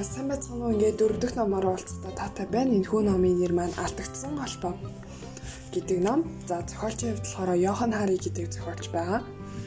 [0.00, 2.72] Сайн байцгаана уу ингээд дөрөв дэх номоор уулзахдаа таатай байна.
[2.72, 4.72] Энэ хүү номын нэр маань Алдагдсан холбоо
[5.76, 6.24] гэдэг ном.
[6.48, 9.20] За зохиолчийн хувьд болохоор Йохан Хари гэдэг зохиолч байгаа.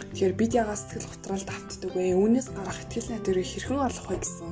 [0.10, 2.18] Тэгэхээр бид ягаа сэтгэл готролд автдаг вэ?
[2.18, 4.52] Үүнээс гарах ихтгэл найдварыг хэрхэн олох вэ гэсэн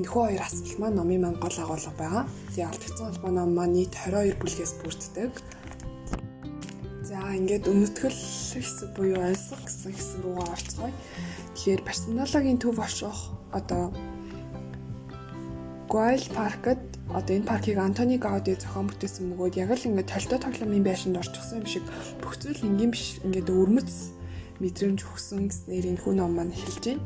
[0.00, 2.24] энэ хүү хоёр асуулт маань номын маань гол агуулга байгаа.
[2.56, 5.32] Тэгээ Алдагдсан холбоо ном маань нийт 22 бүлгээс бүрддэг.
[7.04, 10.92] За ингээд өнөтгөл хэсэг буюу айлсгах гэсэн хэсэг рүүгээ орцгоё.
[11.52, 13.18] Тэгэхээр персонологийн төв орших
[13.52, 13.92] одоо
[15.90, 16.78] Гойл паркад
[17.10, 21.60] одоо энэ паркийг Антони Гауди зохион бүтээсэн бөгөөд яг л ингээд толтой тоглоомын байшинд орчихсон
[21.60, 21.82] юм шиг
[22.22, 24.14] бүх зүйл ингийн биш ингээд өрмөц
[24.62, 27.02] мэдрэмж өгсөн гэснээр энэ хүн ном маань эхэлж байна.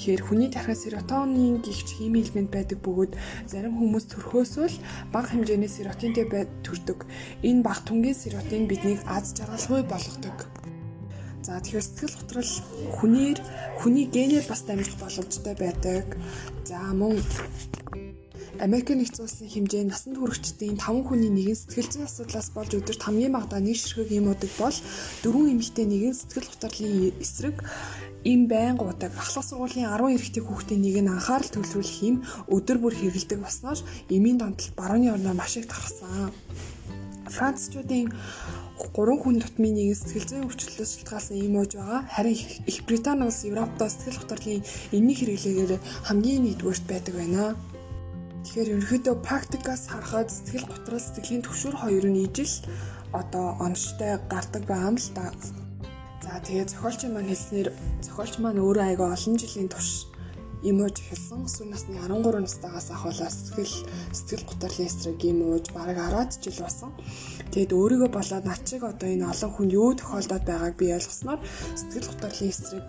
[0.00, 3.12] Тэгэхээр хүний тархинд серотонин гихч хими элемент байдаг бөгөөд
[3.52, 6.24] зарим хүмүүс төрхөөсөө л бага хэмжээний серотинтэй
[6.64, 7.04] төрдөг.
[7.44, 10.38] Энэ бага түнгийн серотин биднийг аз жаргалгүй болгодог.
[11.44, 12.52] За тэгэхээр сэтгэл готрол
[12.96, 13.38] хүнээр
[13.82, 16.06] хүний генээр бас дамжих боломжтой байдаг.
[16.64, 17.18] За мөн
[18.60, 23.32] Америк нэгдсэн улсын хэмжээнд насанд хүрэгчдийн 5 хүний нэгэн сэтгэл зүйн асуудлаас болж өдөрт хамгийн
[23.32, 24.76] багадаа нэг ширхэг юм удаг бол
[25.24, 27.56] дөрвөн эмэгтэй нэгэн сэтгэл готрлын эсрэг
[28.28, 32.16] им байнга удаг ахлах сургуулийн 10 эрэгтэй хүүхдийн нэг нь анхаарал төвлөрүүлэх юм
[32.52, 33.80] өдөр бүр хэрэгэлдэг болсноос
[34.12, 36.28] эмийн донтол барууны орноо маш их тархсан.
[37.32, 38.12] Францчуудын
[38.78, 42.04] 3 хүн тутмын нэгэн сэтгэл зүйн өвчлөлөөс шалтгаалсан юм ууж байгаа.
[42.04, 42.36] Харин
[42.68, 45.72] Их Британи улс Европтой сэтгэл готролын эмний хэрэглээгээр
[46.04, 47.56] хамгийн нэгдүгээрт байдаг байна.
[48.42, 52.54] Тэгэхээр ерөнхийдөө практикаас харахад сэтгэл готрол сэтгэлийн төвшөр хоёр нь ижил
[53.14, 55.30] одоо онцтой гардаг байгаа юм л да.
[56.24, 57.68] За тэгээ зохиолчийн маань хэлснээр
[58.02, 60.10] зохиолч маань өөрөө айгаа олон жилийн турш
[60.62, 61.46] имууж эхэлсэн.
[61.50, 63.74] Сүүн насны 13 настайгаас ахуулаад сэтгэл
[64.14, 66.90] сэтгэл готрлын эсрэг имууж бараг 10 жил болсон.
[67.54, 71.40] Тэгэд өөрийгөө болоод над чиг одоо энэ олон хүн юу тохиолдоод байгааг би ойлгосноор
[71.78, 72.86] сэтгэл готрлын эсрэг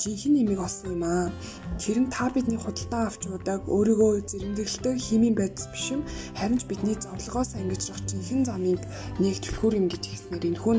[0.00, 1.28] жинхэнэ нэмийг олсон юм аа.
[1.76, 6.02] Тэр нь та бидний худалдаа авч удаг өөрийгөө зэрэмдэглэдэг химийн байдас биш юм.
[6.34, 8.80] Харин ч бидний зовлогоос ангижрах жинхэнэ замыг
[9.20, 10.76] нэг түлхүүр юм гэж хэлснээр энэ хүн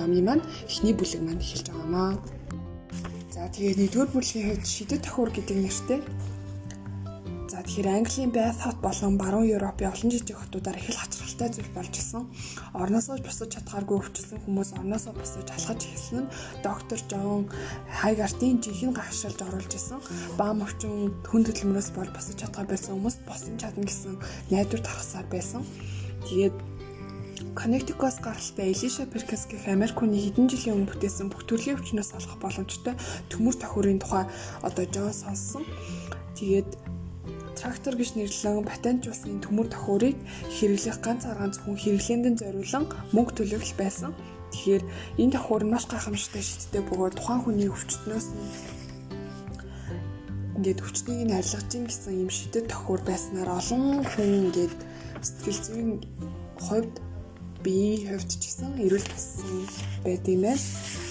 [0.00, 2.12] намын маань эхний бүлэг маань эхэлж байгаамаа.
[3.34, 6.00] За тэгээд нэгдүгээр бүлгийн хувьд шидэт тохиур гэдэг нэртэй
[7.64, 11.96] тэгэхээр Английн Bath Hot болон баруун Европын олон жижиг хотуудаар их л хачирхалтай зүйл болж
[11.96, 12.28] исэн.
[12.76, 17.48] Орноосоо босож чадхааргүй өвчлсөн хүмүүс орноосоо босож алхаж эхэлсэн нь доктор Жон
[17.88, 19.98] Хайгартын жинхэнэ гашилж оруулж исэн.
[20.36, 24.20] Баам өвчин хүн хөдөлмөрөөс бол босож чадгаа байсан хүмүүст босон чадна гэсэн
[24.52, 25.64] найдвар тархасаар байсан.
[26.28, 26.52] Тэгээд
[27.54, 32.36] Connecticut-аас гаралтай Elisha Perkins гэх Америк хүний хэдэн жилийн өмнө бүтээсэн бүх төрлийн өвчнөөс олох
[32.42, 32.94] боломжтой
[33.30, 34.26] төмөр тохиурын тухай
[34.66, 35.62] одоо Джон сонссон.
[36.34, 36.93] Тэгээд
[37.64, 40.20] трактор гэж нэрлэн патентжуулсан төмөр тохиурыг
[40.52, 42.84] хэрэглэх ганц аргаан зөвхөн хэрэглээндээ зориулан
[43.16, 44.12] мөнгө төлөх байсан.
[44.52, 44.84] Тэгэхээр
[45.16, 48.74] энэ тохиур нь маш гайхамшигтай шийдтэй бөгөөд тухайн хүний өвчтнөөс нь
[50.60, 54.76] ингээд өвчтнийг нь арилгаж ийн гэсэн юм шидэт тохиур байснаар олон хүн ингээд
[55.24, 55.90] сэтгэл зүйн
[56.60, 56.94] хувьд
[57.64, 59.50] биеийн хувьд ч гэсэн эрүүл болсон
[60.04, 61.03] байд юм байна.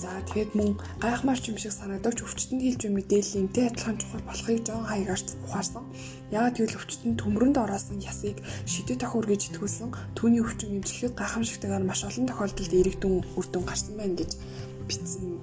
[0.00, 0.70] За тэгэхэд мөн
[1.04, 5.84] гайхмаарч юм шиг санагдавч өвчтөнд хэлж буй мэдээлэл энтэй адилхан чухал болохыг Жон Хайгарч ухаарсан.
[6.32, 12.00] Яагаад гэвэл өвчтөнд төмрөнд ороосон ясыг шидэт тохиур гэж итгүүлсэн түүний өвчин эмчлэхэд гайхамшигтайгаар маш
[12.08, 14.30] олон тохиолдолд эрэгдэн үр дүн гарсан байна гэж
[14.88, 15.36] бичсэн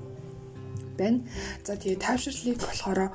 [0.98, 1.22] байна.
[1.62, 3.14] За тэгээ тайвширлыг болохоор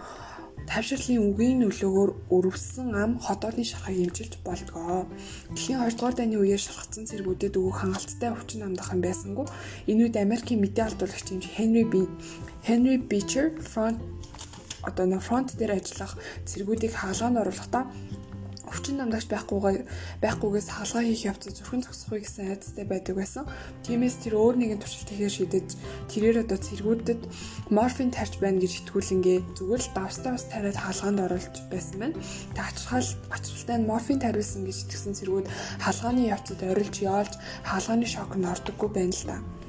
[0.73, 5.05] Тайвширлын үгийн нөлөөгөөр өрөвсөн ам ходоодны шархыг эмчилж болдгоо.
[5.53, 9.47] Дэлхийн 2 дугаар дайны үеэр шархацсан цэргүүдэд өгөх хангалттай өвчин амдах юм байсангүй.
[9.93, 12.09] Энэ үед Америкийн мэдээ алдуулагч эмч Henry B.
[12.65, 14.01] Henry Beecher front
[14.89, 16.17] одоо нэ фронт дээр ажиллах
[16.49, 17.85] цэргүүдийг хаалгаанд оруулахдаа
[18.73, 19.85] өвчин намдагч байхгүйгээ
[20.25, 23.45] байхгүйгээс хаалгаа хийх явцад зүрхэн зогсохгүй гэсэн айдастай байдаг байсан.
[23.85, 25.69] Тиймээс тэр өөр нэгэн туршилт хийхээр шийдэж
[26.09, 27.21] тэрээр одоо цэргүүдэд
[27.69, 32.17] морфин тарьж байна гэж итгүүлэнгээ зүгээр л давстаа бас тариад хаалгаанд оруулж байсан байна.
[32.57, 35.47] Тэг ачрал ачралтай нь морфин тариулсан гэж итгэсэн цэргүүд
[35.85, 37.33] хаалгааны явцад орилж яолж
[37.69, 39.62] хаалгааны шокнд ордоггүй байна л да.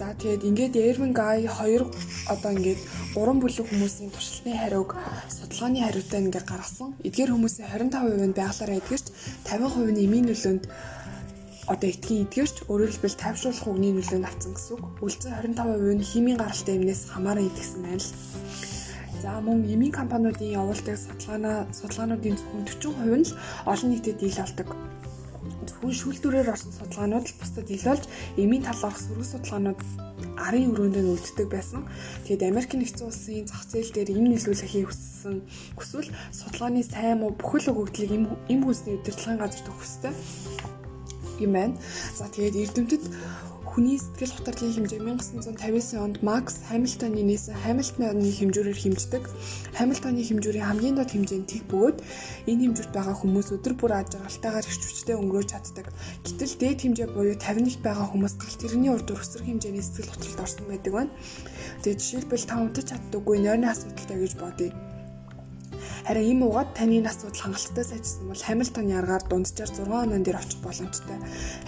[0.00, 1.84] За тэгээд ингээд Erwin Guy хоёр
[2.24, 2.80] одоо ингээд
[3.12, 4.96] гурван бүлэг хүмүүсийн туршилтын хариуг
[5.28, 6.96] судалгааны хариутай ингээд гаргасан.
[7.04, 9.06] Эдгээр хүмүүсийн 25% нь байгалаараа эдгэрч
[9.44, 10.64] 50% нь эмийн нөлөөнд
[11.68, 14.84] одоо этгийн эдгэрч өөрөөр хэлбэл тайвшруулах үгний нөлөөнд авсан гэсэн үг.
[15.04, 18.16] Үлдсэн 25% нь химийн гаралтай эмнээс хамааран идэгсэн байна л.
[19.20, 22.64] За мөн эмийн компаниудын явуулдаг судалгаанаа судалгаануудын зөвхөн
[23.04, 23.36] 40% нь л
[23.68, 24.40] олон нийтэд ил
[25.60, 28.04] Хүн шүүлтүүрээр орсон судалгаанууд л бусдад ил болж
[28.40, 29.80] эмийн талаарх сөрөг судалгаанууд
[30.40, 31.84] арын өрөөнд нь үлддэг байсан.
[32.24, 35.44] Тэгэд Америк нэгдсэн улсын зах зээл дээр им нийлүүлэхийг хүссэн
[35.76, 40.12] хүсвэл судалгааны сайн муу бүхэл өгөгдлийг им им хүнсний удирдлагын газарт өгөх ёстой
[41.40, 41.74] юм байна.
[42.16, 43.04] За тэгээд эрдэмтэд
[43.70, 49.24] хүний сэтгэл хөдлөлийн хэмжээг 1959 онд Макс Хамилтоны нээсэн Хамилтоны хэмжүүрээр хэмждэг.
[49.78, 51.98] Хамилтоны хэмжүүрийн хамгийн доод хэмжээ нь тэг бөгөөд
[52.50, 55.86] энэ хэмжүүрт байгаа хүмүүс өдөр бүр аж аргалтайгаар их хүчтэй өнгөрөөж чаддаг.
[56.26, 60.66] Гэтэл дээд хэмжээ буюу 50-т байгаа хүмүүс галт тэрний урд өсвөр хэмжээний сэтгэл хөдлөлд орсон
[60.66, 61.14] байдаг байна.
[61.86, 64.89] Тэгээд жишээлбэл та унтаж чаддаггүй нойрны асуудалтай гэж бодъё
[66.06, 70.60] Харин ийм угаад таны асуудал хангалттай сайжсан бол Хамилтоны аргаар дунджаар 6 онон дээр очих
[70.64, 71.18] боломжтой.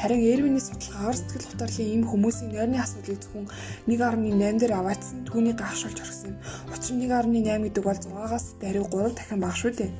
[0.00, 3.46] Харин Эрвиний судалгаагаар сэтгэл хөдлөлийн ийм хүмүүсийн нойрны асуудлыг зөвхөн
[3.86, 6.34] 1.8 дээр аваадсан түүнийг гашуулж орхисон.
[6.72, 9.90] Учир нь 1.8 гэдэг бол 6-аас даруй 3 дахин бага шүү дээ.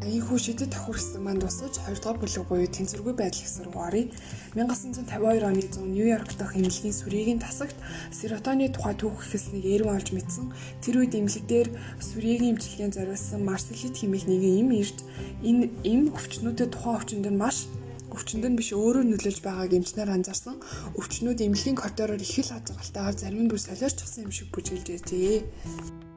[0.00, 4.08] Ийхүү шидэд тохирсон маань тусаж 2 дугаар бүлэг буюу тэнцвэргүй байдал их сургуурыг
[4.56, 7.76] 1952 оны 100 Нью-Йорк дахь эмнэлгийн сүрийн тасагт
[8.08, 10.56] серотоны тухай түүх ихэлснийг эргэн олж мэдсэн.
[10.80, 11.68] Тэр үед эмнэлэг дээр
[12.00, 14.98] сүрийн эмчилгээнд зориулсан марселит хэмээх нэгэн эм ирж
[15.44, 17.68] энэ эм өвчнүүдэд тухайн өвчнөд нь маш
[18.08, 20.56] өвчнөд нь биш өөрөө нөлөөлж байгааг эмчнэр анзаарсан.
[20.96, 26.09] Өвчнүүд эмнэлгийн коридороор их л хазгалтайгаар зарим нь бүр солиорчсан юм шиг бүжгэлж байжээ.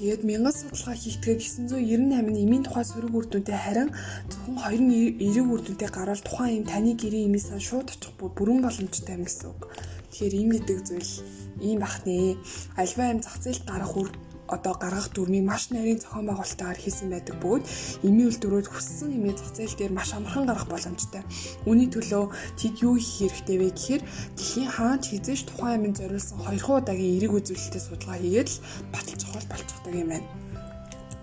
[0.00, 3.92] Тэгээд мянган судалгаа хийгдгээд 998 эмийн тухай сөрөг үр дүнтэй харин
[4.32, 9.28] зөвхөн 29 үр дүнтэй гарвал тухайн эм таны гэрийн сан шууд очих бүрэн боломжтой юм
[9.28, 9.68] гэсэн үг.
[10.08, 11.12] Тэгэхээр ийм гэдэг зүйл
[11.60, 12.40] ийм бах нэ.
[12.80, 14.08] Альва эм зах зээлд гарах үр
[14.56, 17.64] одоо гаргах дүрмийг маш нарийн зохион байгуулалтаар хийсэн байдаг бөгөөд
[18.06, 21.22] эмийн үйлдвэрүүд хүссэн эмийн зах зээл дээр маш амархан гарах боломжтой.
[21.68, 22.24] Үүний төлөө
[22.58, 24.02] тэд юу хийх хэрэгтэй вэ гэхээр
[24.36, 28.62] дэлхийн хаанч хизээш тухайн эмийн зориулсан 2 удаагийн эерэг үзүүлэлтэд судалгаа хийгээд л
[28.92, 30.28] батал чухал болчихдог юм байна.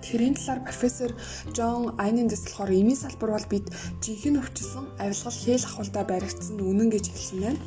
[0.07, 1.12] Тэрийн талаар профессор
[1.51, 3.68] Джон Айнендес болохоор эмийн салбар бол бид
[4.00, 7.59] жинхэнэ өвчсөн авилгал хэл ахуйдаа баригдсан үнэн гэж хэлсэн байна.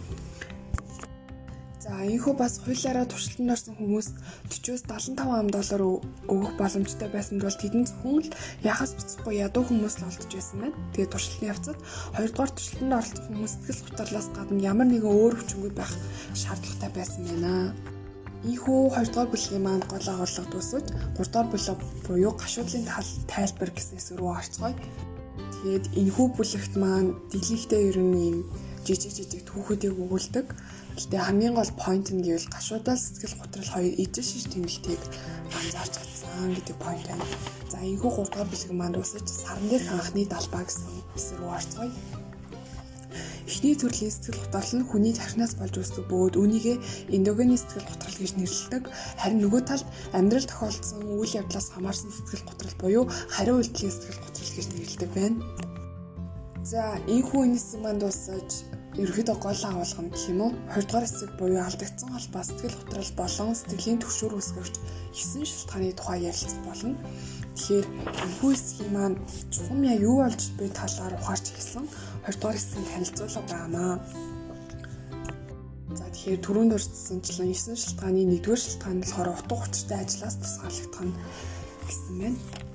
[1.90, 4.14] За энэхүү бас хуулиараа туршилтанд орсон хүмүүст
[4.46, 5.82] 40-с 75 ам доллар
[6.30, 10.78] өгөх боломжтой байсан бол тэдэнд зөвхөн л яхас буцахгүй ядуу хүмүүс л олдож байсан байна.
[10.94, 11.78] Тэгээд туршилтын явцад
[12.14, 15.92] 2 дугаар туршилтанд оролцох хүмүүс сэтгэл хөдлөлөөс гадна ямар нэгэн өөр өвчнүүд байх
[16.38, 17.74] шаардлагатай байсан байна.
[18.46, 22.86] Ийхүү 2 дугаар бүлгийн маань гол агуулга дуусаж 3 дугаар бүлэг буюу гашуудлын
[23.26, 24.78] тайлбар гэснээс рүү орцгоё.
[25.58, 28.38] Тэгээд энэхүү бүлэгт маань дэлхийдээ ер нь юм
[28.86, 30.46] жижиг жижиг түүхүүдийг өгүүлдэг.
[30.96, 35.02] Гэхдээ хамгийн гол point нь гэвэл гашуудал сэтгэл готрол хоёр ижил шиш тэмдэлтийг
[35.58, 37.26] анзаарч чадсан гэдэг point байна.
[37.70, 41.92] За энэхүү 3 дугаар бэлэг маань дуусаж саран дээрх анхны далбаа гэсэн рүү орцгоё.
[43.50, 46.76] Эхний төрлийн сэтгэл готрол нь хүний тархинаас болж үүсдэг бөгөөд үүнийгээ
[47.16, 48.82] эндогены сэтгэл готрол гэж нэрлэдэг.
[49.18, 53.04] Харин нөгөө талд амьдрал тохиолдсон үйл явдлаас хамаарсан сэтгэл готрол буюу
[53.34, 55.38] хариу үйлдэлийн сэтгэл готрол гэж нэрлэдэг байна.
[56.62, 58.48] За энэхүү энэсэн маань дуусаж
[58.98, 63.12] ерөөхдөө гол агуулга нь гэх юм уу 20 дугаар хэсэг буюу алдагдсан холбоо сэтгэл хөдлөл
[63.14, 64.74] болон сэтгэлийн төвшөр үүсгэгч
[65.14, 66.98] 9 шалтгааны тухай ярилцах болно.
[67.54, 69.16] Тэгэхээр энэхүү хэсгийн маань
[69.54, 71.86] чухам яа юу болж буй талаар ухаарч эхэлсэн
[72.26, 73.94] 20 дугаар хэсгийн танилцуулга байнамаа.
[75.94, 81.14] За тэгэхээр түрүүнд дурдсанчлан 9 шалтгааны 1-р шалтгаан болохоор утга учиртай ажлаас тусгаарлагдах нь
[81.86, 82.69] гэсэн байна.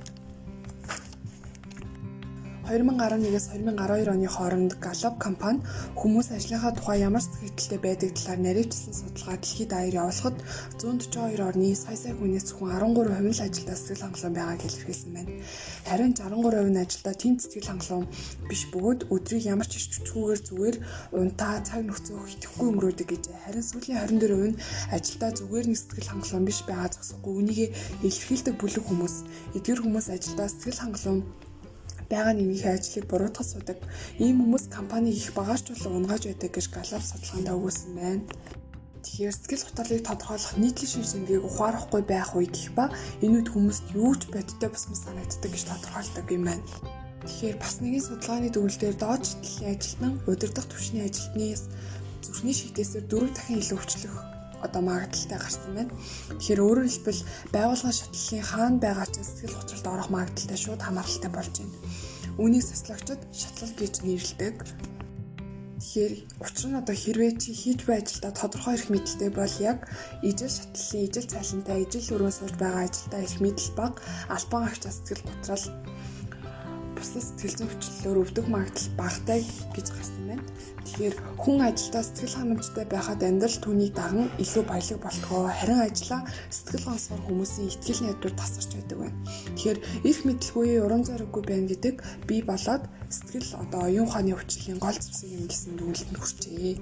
[2.65, 5.61] 2011-ээс 2012 оны хооронд Gallup компани
[5.93, 10.37] хүмүүс ажлынхаа тухай ямар сэтгэлдээ байдаг талаар нарийвчилсан судалгаа дэлхийд даяар явуулахад
[10.81, 15.31] 142 орны сая сая хүнээс зөвхөн 13% нь л ажилдаа сэтгэл хангалуун байгааг илэрхийлсэн байна.
[15.85, 18.07] Харин 63% нь ажилдаа тэнд сэтгэл хангалуун
[18.49, 20.75] биш бөгөөд өдрийг ямар ч ичвчгүүгээр зүгээр
[21.21, 23.23] унтаа цаг нөхцөө итгэхгүй өнгөрөөдөг гэж.
[23.45, 24.59] Харин сүүлийн 24% нь
[24.89, 27.59] ажилдаа зүгээр нэг сэтгэл хангалуун биш байгаа зогсохгүй үнийг
[28.01, 29.15] илэрхийлдэг бүлэг хүмүүс.
[29.53, 31.21] Эдгээр хүмүүс ажилдаа сэтгэл хангалуун
[32.11, 33.77] байгаа нэмийнхээ ажлыг буруутгах судаг.
[34.19, 38.23] Ийм хүмүүс компаниг их багаарчлуулан унгааж байдаг гэж галап судалгаанд өгүүлсэн байна.
[39.05, 42.89] Тэгэхээр сэтгэл хөдлөлийг тодорхойлох нийтлэг шин шингээг ухаарахгүй байх үе гэх ба
[43.21, 46.65] энэ үед хүмүүст юу ч бодиттой бусмас санагддаг гэж тодорхойлдог юм байна.
[47.25, 51.63] Тэгэхээр бас нэгэн судалгааны дүгнэлтээр доод шитлэлийн ажилтнан удирдах түвшний ажилтнаас
[52.25, 55.93] зүрхний шигтээсээр дөрөв дахин илүү өвчлөх одоо магадaltaй гарсан байна.
[56.39, 57.21] Тэгэхээр өөрөөр хэлбэл
[57.55, 61.75] байгууллагын шатлалын хаана байгаа ч сэтгэл хөдлөлд орох магадaltaй шууд хамааралтай болж байна.
[62.39, 64.55] Үүнийг социологчид шатлал гэж нэрлэдэг.
[65.85, 69.85] Тэгэхээр учир нь одоо хэрвээ чи хийж буй ажилдаа тодорхой эрх мэдэлтэй бол яг
[70.25, 73.93] ижил шатлалын ижил цайлантай ижил өрөө сууж байгаа ажилдаа эрх мэдэл баг
[74.27, 75.65] албан агч сэтгэл готрал
[77.05, 79.39] бусад сэтгэл зүйн хүчлэлээр өвдөх магадлал багатай
[79.77, 80.43] гэж гарсан байна.
[80.85, 86.85] Тэгэхээр хүн ажилдаа сэтгэл ханамжтай байхад амьдрал түүний даган илүү баялаг болтгоо харин ажиллаа сэтгэл
[86.89, 89.17] гонсгор хүмүүсийн ихтгэл найдвар тасарч байдаг байна.
[89.53, 91.95] Тэгэхээр их мэдлгүй уран зориггүй байна гэдэг
[92.25, 92.83] бий болоод
[93.13, 96.73] сэтгэл одоо оюун ухааны өвчлөлийн гол зэвсэг юм гэсэн дүгнэлтэнд хүрчээ.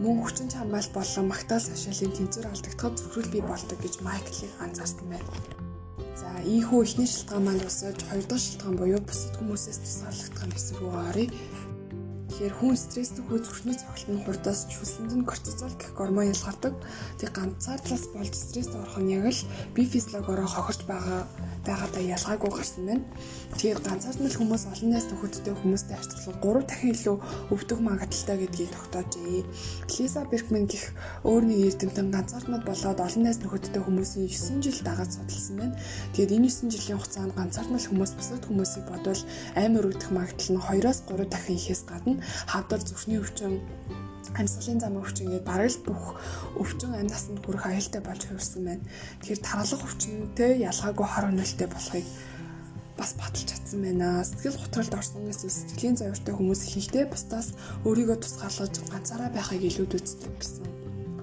[0.00, 5.65] Мөн хүчин чармайл болон магтаал сашаалын тэнцвэр алдагдахад зөвхөн бий болдог гэж Майклыг анзаарсан байна.
[5.96, 10.92] За ийхүү ихний шалтгаан маань усаж хоёр дахь шалтгаан буюу бусад хүмүүсээс тусгаарлагдах хэсэг рүү
[11.08, 11.28] оръё.
[12.26, 16.74] Тэгэхээр хүн стресстэй хүү зүрхний цогцолт нь хурдаас чүлсэнд нь кортизол гэх гормон ялгардаг.
[17.16, 19.40] Тэг ганцаардлаас болж стресст орох нь яг л
[19.72, 21.24] бие физиологиороо хохирч байгаа
[21.66, 23.04] байгаадаа ялгаагүй гарсан байна.
[23.58, 27.16] Тэгэхээр ганцаардмал хүмүүс олон найз нөхөдтэй хүмүүстэй харьцуулбал 3 дахин илүү
[27.52, 29.42] өвдөх магадaltaй гэдгийг тогтоожээ.
[29.98, 30.84] Лиза Беркман гэх
[31.26, 35.78] өөр нэг эрдэмтэн ганцаардмал болоод олон найз нөхөдтэй хүмүүсийн 9 жил дагаад судалсан байна.
[36.14, 39.22] Тэгээд энэ 9 жилийн хугацаанд ганцаардмал хүмүүс бусад хүмүүсийг бодвол
[39.58, 43.60] амар өвдөх магадлал нь 2-оос 3 дахин ихээс гадна хавдар зүрхний өвчин
[44.38, 46.04] амьсгалын зам өвчин гэдэг бараг л бүх
[46.60, 48.84] өвчин амь насанд хүрэх аюултай болж хувирсан байна.
[49.20, 52.06] Тэгэхээр тархалах өвчнөдөө ялгаагүй хор хөнөөлтэй болохыг
[53.00, 54.24] бас баталж чадсан байна.
[54.24, 57.48] Сэтгэл готролд орсон эсвэл сэтгэлийн зовёртой хүмүүс ихэнхдээ бусдаас
[57.88, 60.64] өөрийгөө тусгаарлаж ганцаараа байхыг илүүд үздэг гэсэн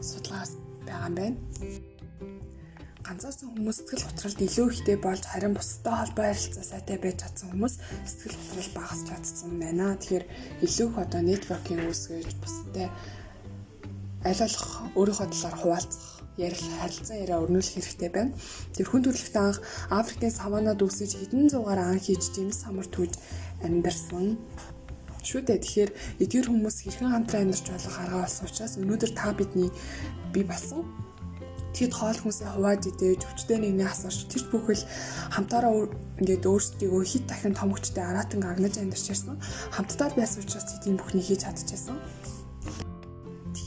[0.01, 0.51] судалгаас
[0.85, 1.92] байгаа юм байна
[3.03, 7.75] ганцаарсан хүмүүс сэтгэл готролд илүү ихтэй болж харин бусдад холбоо харилцаа сайтай байж чадсан хүмүүс
[8.07, 9.99] сэтгэл готрол багасч чадсан байна.
[9.99, 10.25] Тэгэхээр
[10.63, 12.77] илүү их одоо нэтворкинг үүсгэж бусдад
[14.23, 16.07] аль болох өөрийнхөө талаар хуваалцах
[16.39, 18.31] ярил харилцан яриа өрнүүлэх хэрэгтэй байна.
[18.71, 19.59] Тэр хүн төрөлхтөн анх
[19.91, 23.13] Африкийн саванад үсэж хэдэн зуугаар ан хийж жимс самар түүж
[23.67, 24.39] амьдарсан
[25.27, 25.59] шүү дээ.
[25.59, 25.91] Тэгэхээр
[26.23, 29.69] эдгээр хүмүүс хэрхэн хамтран амьдарч болох арга болсон учраас өнөөдөр та бидний
[30.33, 30.87] бий болсон
[31.73, 34.85] Тэгэд хоол хүнсээ хувааж идэж өвчтэй нэгний асарч тэр бүхэл
[35.33, 35.89] хамтаараа
[36.21, 39.41] ингээд өөрсдийгөө хит дахин том хүчтэй аратан агнаж амьдарч ирсэн.
[39.73, 41.97] Хамтдаа байсан учраас тийм бүхнийг хийж чадчихсан.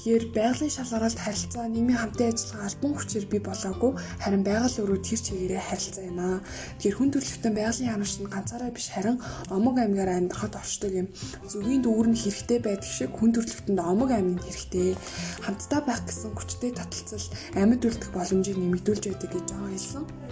[0.06, 5.18] Тэгэхээр байгалийн шалгаралт харилцаа нийгмийн хамтын ажиллагаа альбан хүчээр бий болоогүй харин байгаль өрөө тэр
[5.26, 6.38] чигээрээ харилцаа юм аа.
[6.78, 9.18] Тэгэхээр хүн төрөлхтөн байгалийн ханагч нь ганцаараа биш харин
[9.50, 11.10] омог аймгаар амьдрахад оршдог юм.
[11.50, 14.94] Зүгийн дүүр нь хэрэгтэй байдаг шиг хүн төрөлхтөнд омог аймын хэрэгтэй.
[15.42, 17.26] Хамтдаа байх гэсэн хүчтэй таталцал
[17.58, 20.25] амьд үлдэх боломжийг нэмэгдүүлж байдаг гэж байгаа хэлсэн.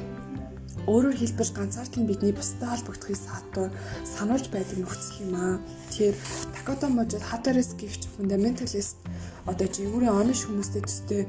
[0.84, 3.72] Өөрөөр хэлбэл ганцаард нь бидний бусдад холбогдохыг саатуу
[4.04, 5.56] сануулж байдаг нөхцөл юм аа.
[5.88, 6.16] Тэгэхээр
[6.52, 9.00] Такото Можид Хатарес гихч фундаменталист
[9.48, 11.22] одоо жигүүрийн онош хүмүүстэй төстэй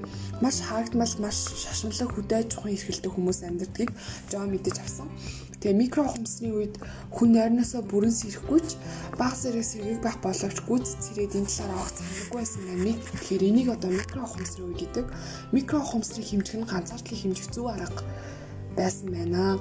[0.44, 3.96] маш хаагдмал маш шашинлаг хүдэж чухал эрхэлдэг хүмүүс амьдардгийг
[4.28, 5.08] жоо мэдэж авсан.
[5.64, 6.76] Тэгээ микро ухамсны үед
[7.16, 8.76] хүн нойрноосоо бүрэн сэрэхгүй ч
[9.16, 12.92] баг зэрэг сэргийг байх боловч гүз цэрээд энэ талаар авах цаггүй байсан байна.
[12.92, 15.06] Тэгэхээр энийг одоо микро ухамсны үе гэдэг.
[15.56, 18.04] Микро ухамсны хэмжих нь ганцаардлын хэмжих зөв арга
[18.78, 19.60] байсан байна.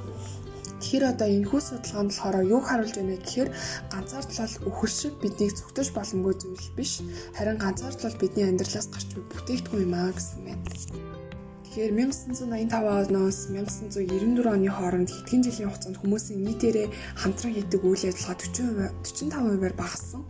[0.85, 3.51] Тэгэхээр одоо энэхүү судалгаанд болохоор юу харуулж байна гэхээр
[3.89, 6.93] ганцаардлал өхөр шиг биднийг зүгтэж боломгүй зүйл биш.
[7.33, 10.65] Харин ганцаардлал бидний амьдралаас гарч буй бүтээгдэхүүн юм аа гэсэн байна.
[11.75, 16.87] Тэгэхээр 1985 оноос 1994 оны хооронд хэдхэн жилийн хугацаанд хүмүүсийн нийтээрээ
[17.19, 20.23] хамтран хийдэг үйл ажиллагаа 40% 45%-аар багассан.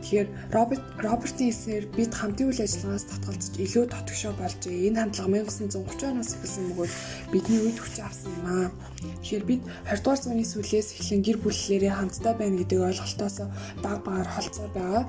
[0.00, 4.88] Тэгэхээр Роберт Робертын хэлснээр бид хамтын үйл ажиллагаас татгалзаж илүү тотгошоо болжээ.
[4.88, 6.92] Энэ хандлага 1930 оноос эхэлсэн бөгөөд
[7.32, 8.68] бидний үед хүч авсан юм аа.
[9.20, 13.36] Тэгэхээр бид 20 дугаар зууны сүүлээс эхлэн гэр бүллэрээ хамтдаа байна гэдэг ойлголтоос
[13.84, 15.04] баг багаар холцоор байгаа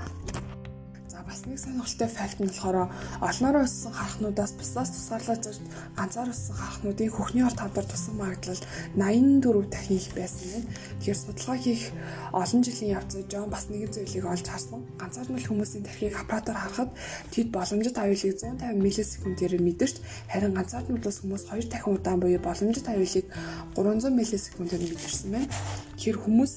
[1.32, 2.92] бас нэг сонирхолтой факт нь болохоор
[3.24, 5.44] олноороо өссөн харахнуудаас бусдаас тусгаарлаж
[5.96, 8.60] ганцаар өссөн харахнуудын хөхний орт хавдар тусан магадлал
[9.00, 10.64] 84 дахин их байсан юм.
[11.00, 11.84] Тэгэхээр судалгаа хийх
[12.36, 14.84] олон жилийн явцад Жон бас нэгэн зүйлийг олж харсан.
[15.00, 16.92] Ганцаар нь хүмүүсийн тархийг аппаратаар харахад
[17.32, 19.96] тэд боломжит аюулыг 150 миллисекундээр мэдэрч
[20.28, 23.26] харин ганцаар нь хүмүүс 2 дахин удаан буюу боломжит аюулыг
[23.80, 25.48] 300 миллисекундээр мэдэрсэн байна.
[25.96, 26.54] Тэгэхээр хүмүүс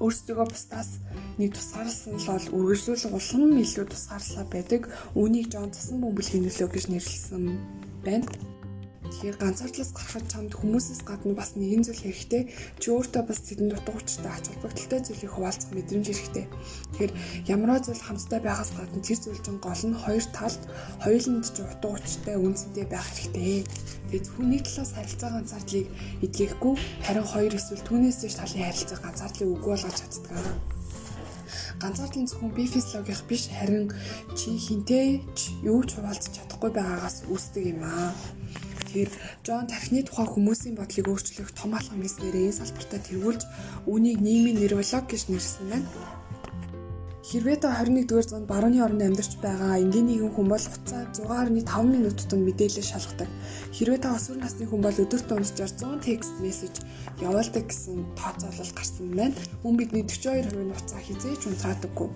[0.00, 0.90] өөрсдөө бусдаас
[1.38, 4.82] нэг тусгаарласан л бол үргэлжлүүлэн улам илүү тусгаарлаа байдаг.
[5.14, 7.42] Үүнийг Жон цасан бөмбөлгийн нөлөө гэж нэрлэсэн
[8.04, 8.55] байна.
[9.10, 12.42] Тэгэхээр ганцаардлаас гарахад чамд хүмүүсээс гадна бас нэгэн зүйл хэрэгтэй.
[12.82, 16.46] Чи өөртөө бас тэдэнд дутуу хүчтэй ач холбогдолтой зүйлийг хуваалцах мэдрэмж хэрэгтэй.
[16.98, 17.12] Тэгэхээр
[17.54, 20.62] ямар зүйл хамтдаа байгаас гадна тэр зүйлийн гол нь хоёр талд
[21.02, 23.62] хоёуланд ч дутуу хүчтэй үнцэнтэй байх хэрэгтэй.
[24.10, 25.86] Тэгээд хүний талаас харилцаа ганцаардлыг
[26.26, 26.74] эдгэхгүй
[27.06, 30.76] харин хоёр эсвэл түүнээс дэш талын харилцаа ганцаардлыг үгүй болгож чаддаг
[31.80, 33.92] ганцаардлын зөвхөн бие физиологийнх биш харин
[34.38, 38.10] чи хинтэй ч юу ч хуваалцах чадахгүй байгаагаас үүсдэг юм аа.
[38.86, 39.10] Тэгэхээр
[39.42, 43.42] Джон тархины тухай хүмүүсийн бодлыг өөрчлөх том алхам хийснээр энэ салбартаа тэргүүлж
[43.90, 45.90] үүнийг нийгмийн нейролог гэж нэрсэн байна.
[47.26, 52.14] Хэрвээ та 21-р зуунд барууны орнд амьдарч байгаа энгийн нэгэн хүн бол хугацаа 6.5 минут
[52.22, 53.26] тутам мэдээлэл шалгадаг.
[53.74, 56.86] Хэрвээ та өсвөр насны хүн бол өдөрт дунджаар 100 текст мессеж
[57.18, 59.34] явуулдаг гэсэн тооцоолол гарсан байна.
[59.66, 62.08] Мөн бидний 42% нь хугацаа хизээж унтраадаггүй.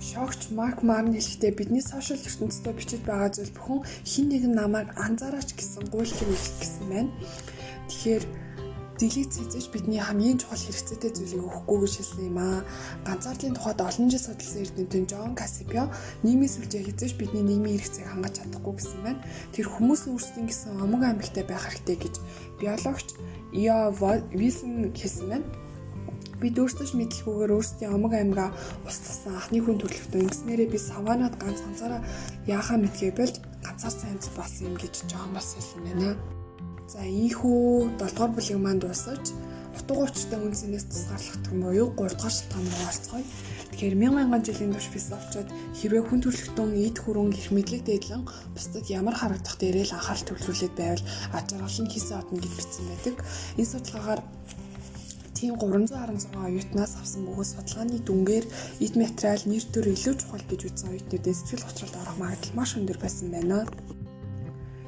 [0.00, 5.56] Шогч Марк Марн хэлэхдээ бидний сошиал ертөнцийн бичиж байгаа зүйл бүхэн хин нэгэн намайг анзаараач
[5.56, 7.12] гэсэн гуйл хэлэх гэсэн байна.
[7.88, 8.24] Тэгэхээр
[8.96, 12.64] Дэлийг цэцэж бидний хамгийн чухал хэрэгцээтэй зүйлийг өгөхгүй гэж хэлсэн юм аа.
[13.04, 15.92] Ганцаардлын тухайд олон жил судалсан эрдэмтэн Джон Касипио
[16.24, 19.20] нийгмийн сүлжээ хязгаарч бидний нийгмийн хэрэгцээг хангаж чадахгүй гэсэн байна.
[19.52, 22.14] Тэр хүмүүсийн өөрсдийн гэсэн омог амьгтай байх хэрэгтэй гэж
[22.56, 23.08] биологч
[23.52, 23.92] Ио
[24.32, 25.46] Вилсон хэлсэн байна.
[26.36, 28.52] Бид өөрсдөө мэдлгүйгээр өөрсдийн омог аймгаа
[28.84, 32.04] устгасан анхны хүн төрөлхтөн ингэснээрээ би саванад ганц ганцаараа
[32.44, 36.12] яахаа мэдгээ болж ганцаар сайн болсон юм гэж жоон бас хэлсэн байна.
[36.92, 39.24] За ийхүү 7 дугаар бүлэг маань дуусаж
[39.76, 43.24] утга учиртай үнсэнээс тусгаарлах юм буюу 3 дугаар шалтгаан руу орцгоё.
[43.72, 48.22] Тэгэхээр мянган жилийн турш философчид хэрвээ хүн төрөлхтөн эд хөрөнгө их мэдлэг дэдлэн
[48.54, 51.04] бусдад ямар харагдах дээрээ л анхаарал төвлөрүүлээд байвал
[51.36, 53.14] аж аргал нь хийсэн одно гэж бичсэн байдаг.
[53.60, 54.20] Энэ судалгаагаар
[55.36, 58.44] тийм 316 оюутнаас авсан бөгөөд судалгааны дүнгээр
[58.84, 62.98] эд материал нэр төр илүү чухал гэж үзсэн оюутнуудын сэтгэл готролд орох магадлал маш өндөр
[63.04, 63.68] байсан байна.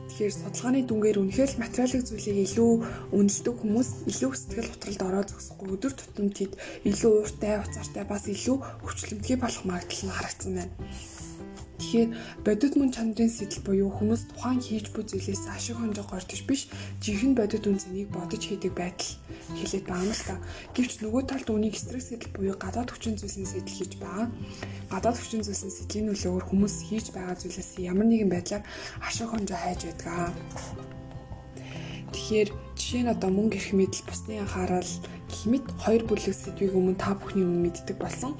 [0.08, 2.72] Тэгэхээр судалгааны дүнгээр үнэхээр л материалын зүйлийг илүү
[3.12, 6.52] үнэлдэг хүмүүс илүү сэтгэл готролд ороо зогсохгүй өдөр тутам тэд
[6.88, 8.56] илүү ууртай, уцаартай бас илүү
[8.88, 10.74] хүчлэмтгий болох магадлал нь харагдсан байна.
[11.78, 12.10] Тэгэхээр
[12.42, 16.66] бодит мөн чанарын сэтэл буюу хүмүүс тухайн хийж буй зүйлээс ашиг хонжоо гортож биш
[16.98, 19.14] жинхэнэ бодит үнцнийг бодож хийдэг байдал
[19.54, 20.36] хэлээд байгаа юм л та.
[20.74, 24.26] Гэвч нөгөө талд үнийг эсрэг сэтэл буюу гадаад хүчин зүйлсийн сэтэл хийж байгаа.
[24.90, 28.66] Гадаад хүчин зүйлсийн сэтлийн нөлөөр хүмүүс хийж байгаа зүйлээс ямар нэгэн байдлаар
[28.98, 30.97] ашиг хонжоо хайж байдаг.
[32.12, 32.48] Тэгэхээр
[32.78, 34.92] жишээ нь одоо мөнгө эрх мэдэл бусны анхаарал
[35.28, 38.32] хэмэд хоёр бүлэг сэдвийг өмнө та бүхний өмнө мэддэг болсон.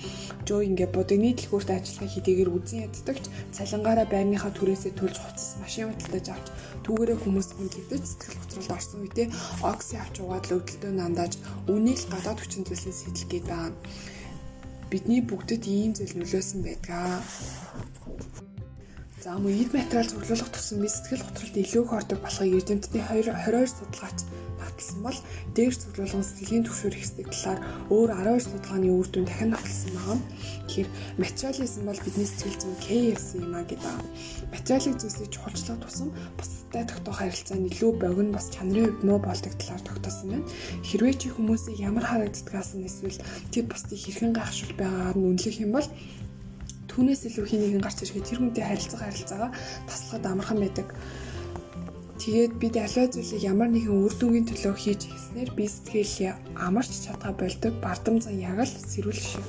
[0.49, 6.27] Жоо ингээ будагны дэлгүүрт ажиллагаа хийдийгээр үзэн яддагч цалингаараа байрныхаа түрээсээ төлж хуцас машин худалдаж
[6.33, 6.47] авч
[6.89, 9.29] түүгээрээ хүмүүс хүндэгдэж сэтгэл готролд орсон үедээ
[9.69, 11.33] окси авч угаад л өвдөлтөө нандааж
[11.69, 13.73] үнийг л гадаад хүчин зүйлсийн сэтэл гээд байгаа.
[14.89, 17.21] Бидний бүгдэд ийм зүйл нөлөөсөн байдгаа.
[19.19, 24.19] За мөн эд материал цуглуулах тусам сэтгэл готролд илүү их ордог болохыг эрдэмтдийн 22 судалгаач
[24.63, 25.19] баталсан бол
[25.59, 27.59] дээр цуглуулгын сэтгэлийн түвшүүр хэсэг талаар
[27.91, 30.19] өөр 12 судалгааны үр дүн дахин баталсан байгаа.
[30.71, 33.97] Тэгэхээр материализм бол бидний сэтгэл зүйн KFC юм а гэдэг.
[34.55, 36.09] Материалын зүйлсийг чухалчлах тусам
[36.39, 40.51] бусдад тогтоох харилцаа нь илүү богино бас чанарын хувьд муу болдог талаар тогтоосон байна.
[40.87, 43.19] Хэрвээ чи хүмүүсийг ямар харагддгаас нь эсвэл
[43.51, 45.89] тэр бусдыг хэрхэн гайхшуул байгаагаар нь үнэлэх юм бол
[46.99, 49.51] түүнээс илүү хий нэгэн гарч ирэхэд тэр хүнтэй харилцах харилцаагаа
[49.87, 50.91] таслахад амархан байдаг.
[52.19, 57.39] Тэгээд бид аливаа зүйлийг ямар нэгэн үр дүнгийн төлөө хийж хэлснээр би сэтгэл амарч чадгаа
[57.39, 59.47] болдог бардам зан яг л сэрүүл шиг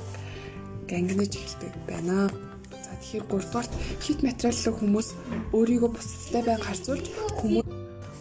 [0.86, 2.30] гангинаж эхэлдэг байна.
[2.70, 5.08] За тэгэхээр 3 дугаарт хит материаллог хүмүүс
[5.50, 7.06] өөрийгөө бусдтай байнга харьцуулж
[7.42, 7.66] хүмүүс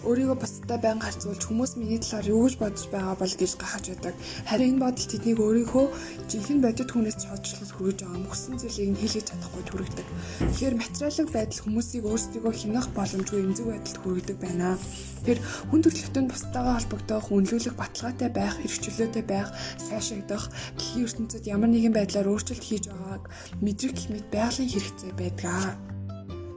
[0.08, 4.16] өөрийгөө бусдад байнга харьцуулж хүмүүс миний талаар юу гэж бодож байгаа бол гэж гахаж байдаг.
[4.48, 5.86] Харин энэ бодол тэднийг өөрийнхөө
[6.32, 10.08] жинхэнэ бодит хүнээс цоцчлол хүргэж байгаа мөсөн зүйлийг нь хэлж чадахгүй төрөгдөг.
[10.40, 14.80] Тэгэхээр материалын байдал хүмүүсийг өөрсдийгөө хянах боломжгүй эмзэг байдалд хүргэдэг байна.
[15.28, 20.48] Тэр хүн төрөлхтөнд бусдаагаа холбогдох, үнэлүүлэх баталгаатай байх, эрхчлөөтэй байх, сайшаагдах,
[20.80, 23.24] дэлхийн ертөнцид ямар нэгэн байдлаар өөрчлөлт хийж байгааг
[23.60, 25.89] мэдрэх мэд байгалийн хэрэгцээ байдаг.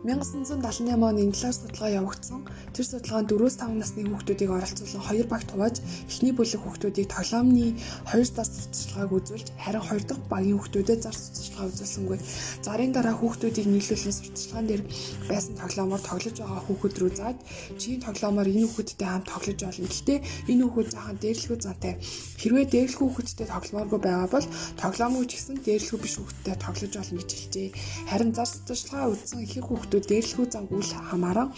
[0.03, 2.43] 1978 он энэ талаар судалгаа явагдсан.
[2.75, 5.79] Тэр судалгаанд 4-5 насны хүүхдүүдийг оролцуулан хоёр багт хувааж
[6.11, 7.79] эхний бүлэг хүүхдүүдийг тоглоомны
[8.11, 12.19] хоёр зар цэцэрлэгааг үзүүлж харин хоёр дахь багийн хүүхдүүдэд зар цэцэрлэгаа үзүүлсэнгүй.
[12.67, 14.83] Зарын дараа хүүхдүүдийг нийлүүлэн сурталчилгаан дээр
[15.31, 17.39] байсан тоглоомоор тоглож байгаа хүүхэд рүү зааж
[17.79, 19.87] чи тоглоомоор энэ хүүхэдтэй хамт тоглож болно.
[19.87, 20.19] Гэхдээ
[20.51, 21.95] энэ хүүхэд заахан дээрлэхүү зантай.
[22.43, 24.47] Хэрвээ дээрлэхүү хүүхэдтэй тоглоомооргүй байгаа бол
[24.83, 27.69] тоглоомгүй ч гэсэн дээрлэхүү биш хүүхэдтэй тоглож болно гэж хэлжээ.
[28.11, 31.53] Харин зар цэцэрлэгаа үзсэн ихэнх хүүхэд хүүхдүүд дээрлэхүү зам үл хамааран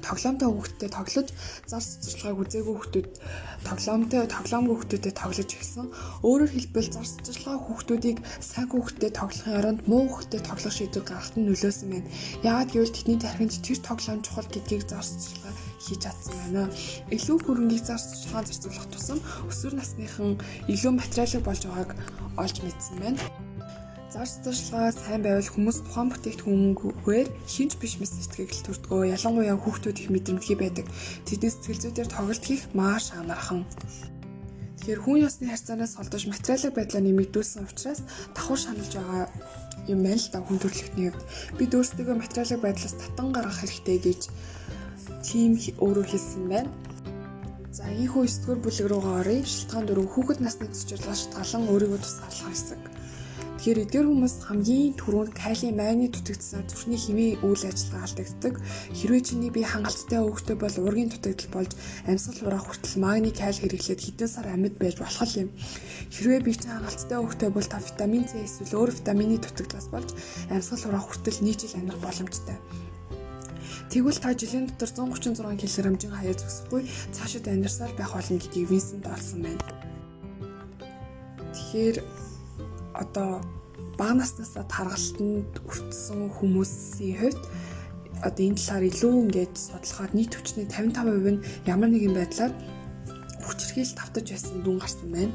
[0.00, 1.28] тоглоомтой хүүхдтэй тоглож
[1.68, 3.08] зар цэцэрлэгааг үзээгүй хүүхдүүд
[3.68, 5.86] тоглоомтой тоглоомгүй хүүхдүүдэд тоглож ирсэн.
[6.24, 11.46] Өөрөөр хэлбэл зар цэцэрлэгаа хүүхдүүдийг сайн хүүхдтэй тоглохын оронд муу хүүхдтэй тоглох шийдвэр гаргахад нь
[11.52, 12.08] нөлөөсөн байна.
[12.40, 16.62] Яагаад гэвэл тэдний тархинд тэр тоглоом чухал гэдгийг зар цэцэрлэгаа хийж чадсан байна.
[17.12, 20.40] Илүү хөрөнгийг зар цэцэрлэгаан зарцуулах тусам өсвөр насныхан
[20.72, 22.00] илүү материалыг болж байгааг
[22.40, 23.51] олж мэдсэн байна.
[24.12, 29.08] Зарц туршлагаа сайн байвал хүмүүс тухайн бүтээгдэхүүнгээр хинч биш мэс сэтгэл төрдгөө.
[29.16, 30.84] Ялангуяа хүүхдүүд их мэдрэмтгий байдаг.
[31.24, 33.64] Тэдний сэтгэл зүйдээр тоглолт хийх маш амархан.
[34.84, 38.04] Тэгэхээр хүн ёсны харьцаанаас холдож материалын байдлаа нэмэгдүүлсэн учраас
[38.36, 39.24] давхар шаналж байгаа
[39.88, 41.24] юм байна л да хүн төрөлхтний хувьд.
[41.56, 44.20] Бид өөрсдөө материалын байдлаас татан гаргах хэрэгтэй гэж
[45.24, 46.68] тийм өөрөө хэлсэн байна.
[47.72, 49.40] За ийхүү 9 дугаар бүлэг рүүгээ оръё.
[49.48, 52.80] Шилтгаан 4 хүүхэд насны цэцэрлэг шалтгаалan өөрийгөө тусгаарлах хэсэг.
[53.62, 58.54] Тэгэхээр эдгээр хүмүүс хамгийн түрүүнд калиум, магний дутагдсанаар зүрхний хэмээ үйл ажиллагаа алдагддаг.
[58.90, 61.72] Хэрвээ чиний бие хангалттай өвөгтэй бол ургийн дутагдал болж
[62.10, 65.54] амьсгал ураа хүртэл магний каль хэрэглээд хэдэн сар амьд байж болох юм.
[66.10, 70.10] Хэрвээ бие чинь хангалттай өвөгтэй бол та витамин С эсвэл өөр витамины дутагдлаас болж
[70.50, 72.58] амьсгал ураа хүртэл нийжил амьдрах боломжтой.
[73.94, 76.82] Тэгвэл та жилийн дотор 136 кг хэмжээ хаяа зөксөхгүй
[77.14, 79.62] цаашид амьдарсаар байх болно гэдгийг Винсент олсон байна.
[81.54, 82.21] Тэгэхээр
[82.94, 83.40] одоо
[83.98, 87.42] бага наснасаа таргалтанд өртсөн хүмүүсийн хувьд
[88.22, 92.52] одоо энэ талаар илүү ингээд судлахаар нийт хүчний 55% нь ямар нэгэн байдлаар
[93.44, 95.34] хүчрхийл тавтаж байсан дүн гарсан байна.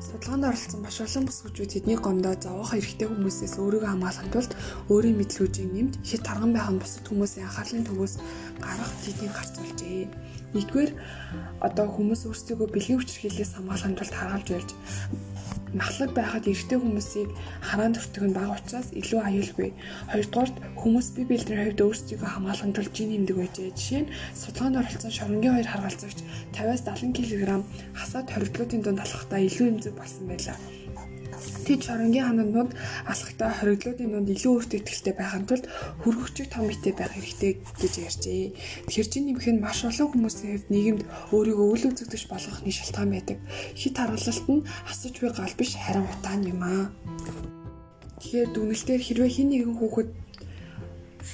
[0.00, 4.52] Судалгаанд оролцсон маш олон бүсгүүчүүд тэдний гомдоо зовоох эрэгтэй хүмүүсээс өөрийгөө хамгаалахын тулд
[4.88, 8.14] өөрийн мэдлгүүдийг нэмж хит тарган байх нь бусад хүмүүсийн анхаарлын төвөөс
[8.64, 10.08] гарах тэднийг гарцуулжээ.
[10.54, 10.92] Нэгдүгээр
[11.66, 14.70] одоо хүмүүс өөрсдөө бэлгийн хүчирхийллээс хамгаалахын тулд харгалж байлж
[15.74, 17.30] махлаг байхад эрэгтэй хүмүүсийг
[17.62, 19.70] хараан төртөг нь бага учраас илүү аюулгүй.
[20.10, 23.70] Хоёрдугаарт хүмүүс бие биедрийн хувьд өөрсдийгөө хамгаалахын тулд жин нэмдэг байжээ.
[23.78, 26.18] Жишээ нь судалгаанд оролцсон шоронгийн хоёр харгалзагч
[26.58, 27.62] 50-70 кг
[27.94, 30.58] хасаад хоригдлуудын дунд алхахдаа илүү эмзэг болсон байлаа.
[31.64, 32.70] Тэд шоронгийн ханандууд
[33.06, 35.64] алхахдаа хориглоодын дунд илүү өөртөө ихтэй байхын тулд
[36.02, 38.44] хөргөгчийг том битэй байх хэрэгтэй гэж ярьжээ.
[38.88, 41.02] Тэгэхээр чинь нэмэх нь маш олон хүмүүсийн хувьд нийгэмд
[41.34, 43.38] өөрийгөө үл үзэгдэж болгохны шалтгаан байдаг.
[43.80, 46.84] Хит харгалалт нь асууж буй гал биш харин утаан юм аа.
[48.20, 50.10] Тэгэхээр дүнэлтээр хэрвээ хин нэгэн хүүхэд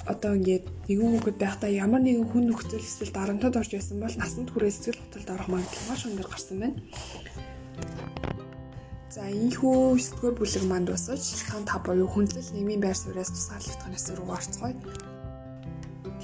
[0.06, 4.48] одоо ингээд нэгэн хүүхэд байхдаа ямар нэгэн хүн нөхцөл эсвэл дарамтад орж байсан бол насанд
[4.50, 6.78] хүрээ сэтгэл хөдлөлд орох магадлал маш өндөр гарсан байна.
[9.06, 14.06] За ийхүү 9 дугаар бүлэг манд дуусаж шилхэн та буюу хүндлэл нийгмийн байр сууриас тусгаарлагдахнаас
[14.18, 14.74] руу гарцгаая.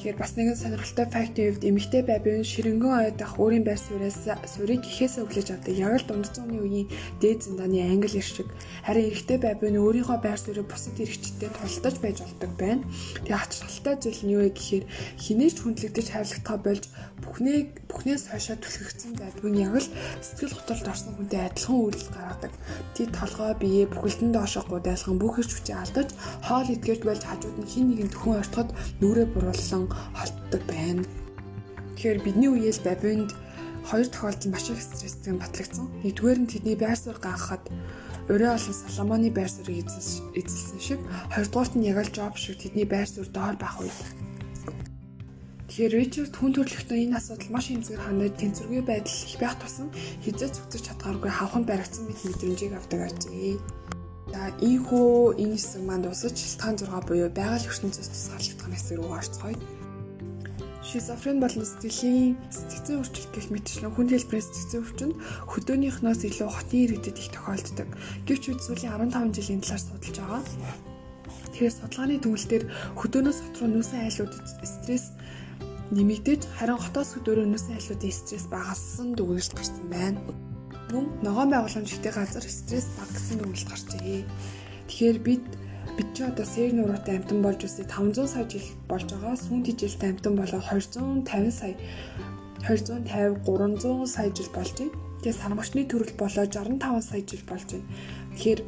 [0.03, 5.23] Тэгэхээр бас нэгэн сонирхолтой фактын хувьд эмэгтэй байбын ширэнгэн ойдох өөрийн байр сууриас суурийг ихээс
[5.23, 5.79] өглөж авдаг.
[5.79, 6.91] Яг л дунд зууны үеийн
[7.23, 8.51] дээд зэндааны англи иршиг.
[8.83, 12.83] Харин эрэгтэй байбын өөрийнхөө байр суурийг бусад эрэгчтэй тулдаж байж болдог байна.
[13.23, 14.85] Тэгээ ачаалттай зүйл нь юу вэ гэхээр
[15.23, 16.85] хинээч хүндлэгдэж хайрлагдхаа болж
[17.23, 19.89] бүхнийг бүхнээс хойшоо түлхэгдсэн байдгүй яг л
[20.19, 22.53] сэтгэл готолд орсон хүнтэй адилхан үйлдэл гаргадаг.
[22.99, 26.09] Тэд толгой биеэ бүхэлдэн доошоо гудайлган бүх эрч хүчээ алдаж
[26.43, 31.03] хоол идгэж болж хажууд нь хин нэгэн төхөн ортоход нүрээ буруулсан холддог байна.
[31.97, 33.31] Тэгэхээр бидний үеэл бабинд
[33.89, 35.87] хоёр тохиолдолд маш их стресстэй батлагдсан.
[36.03, 37.65] Нэгдүгээр нь тэдний байр суурь ганхахад
[38.31, 39.91] Өрөө олон Соломоны байр суурийг
[40.39, 41.01] эзэлсэн шиг
[41.35, 43.99] хоёрдугаарт нь яг л Жоб шиг тэдний байр суурь доор байх үед
[45.73, 49.89] Тэгэхээр Ричард хүн төрөлхтөн энэ асуудал маш хэмзгээр хандаж тэнцвэргүй байдал их байх тусам
[50.21, 53.57] хизээ зүгтэж чадгааргүй хавханд баригдсан мэт мэдрэмжийг авдаг ажээ.
[54.37, 59.82] За ийхүү энэ хэсэг маань дуусаж шилтгаан 6 буюу байгаль ертөнцөөс тусгаарлагдах хэсэг рүү орцгоё.
[60.83, 65.15] Шизофрен болон сэтгэлийн сэтгцэн өөрчлөлт гэх мэтчлэн хүн хэлбэрийн сэтгцэн өвчнөд
[65.47, 67.89] хөдөөнийхнөөс илүү хотын иргэдэд их тохиолддог.
[68.27, 70.43] Гэвч бид сүүлийн 15 жилийн талаар судалж байгаа.
[71.55, 72.65] Тэгэхээр судалгааны төвлөлтөөр
[72.99, 74.33] хөдөөнөөс хот руу нүүсэн айлууд
[74.67, 75.07] стресс
[75.95, 80.19] нэмэгдэж харин хотоос өдөөрөөс айлуудын стресс багассан дүгнэлт гарсан байна.
[80.91, 84.25] Мөн ногоон байгууламжтай газар стресс багассан дүгнэлт гарчээ.
[84.89, 85.45] Тэгэхээр бид
[85.97, 89.37] бид ч одоо сэр нуруутай амтан болж үсээ 500 сая жил болж байгаа.
[89.37, 91.75] Сүүн тижилтэй амтан болоо 250 сая
[92.65, 94.97] 250 300 сая жил болж байна.
[95.21, 97.89] Тэгээ сармагчны төрөл болоо 65 сая жил болж байна.
[98.33, 98.61] Тэгэхээр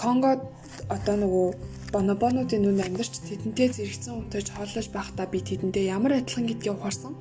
[0.00, 0.40] Конгод
[0.88, 1.46] одоо нөгөө
[1.92, 7.14] бонобонуудын нүнд амьдарч тэдэнтэй зэрэгцэн унтаж хооллож байхдаа би тэдэндээ ямар адилхан гэдгийг ухаарсан.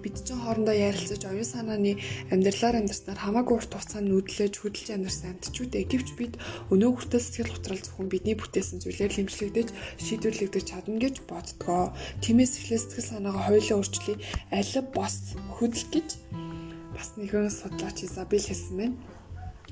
[0.00, 1.92] Бид ч хоорондоо ярилцаж оюун санааны
[2.32, 6.34] амьдралаар амьдарснаар хамаагүй урт хугацаанд нүдлэж хөдөлж амьдарсан амьтчүүдээ гэвч бид
[6.72, 9.68] өнөө хүртэл сэтгэл готрол зөвхөн бидний бүтээсэн зүйлээр хэмжлэгдэж
[10.00, 11.92] шийдвэрлэгдэж чадна гэж боддгоо.
[12.24, 14.16] Тиймээс эхлээ сэтгэл санаагаа хоёулаа өөрчлөе.
[14.56, 15.16] Алив бос
[15.60, 16.08] хөдөл гэж
[16.96, 18.96] бас нэгэн судлаач Изабель хэлсэн байна.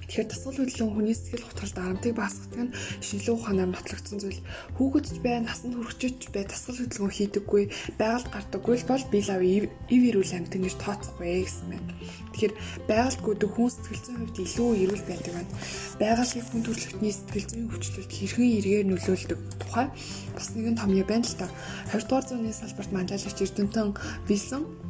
[0.07, 4.41] Тэгэхээр дасгал хөдлөн хүний сэтгэл готролд дарамтыг багасгадаг нь шинжилгээ ухаанаар нотлогдсон зүйл.
[4.79, 7.65] Хүүхэдч бай, насанд хүрэгчч бай дасгал хөдлөн хийдэггүй,
[7.99, 11.91] байгальд гардаггүй л бол бие лав ив ирүүл амтан гэж тооцохгүй гэсэн байна.
[12.33, 12.55] Тэгэхээр
[12.89, 15.53] байгальд гүдэг хүн сэтгэл зүйн хувьд илүү эрүүл байдаг байна.
[15.99, 19.87] Байгалийн хүн төрөлхтний сэтгэл зүйн өвчлөлт хэрхэн эргээр нөлөөлдөг тухай
[20.33, 21.51] бас нэгэн том юм байна л та.
[21.93, 23.89] 20 дугаар зууны салбарт манлайлагч Эрдэнтэн
[24.29, 24.88] Вилсон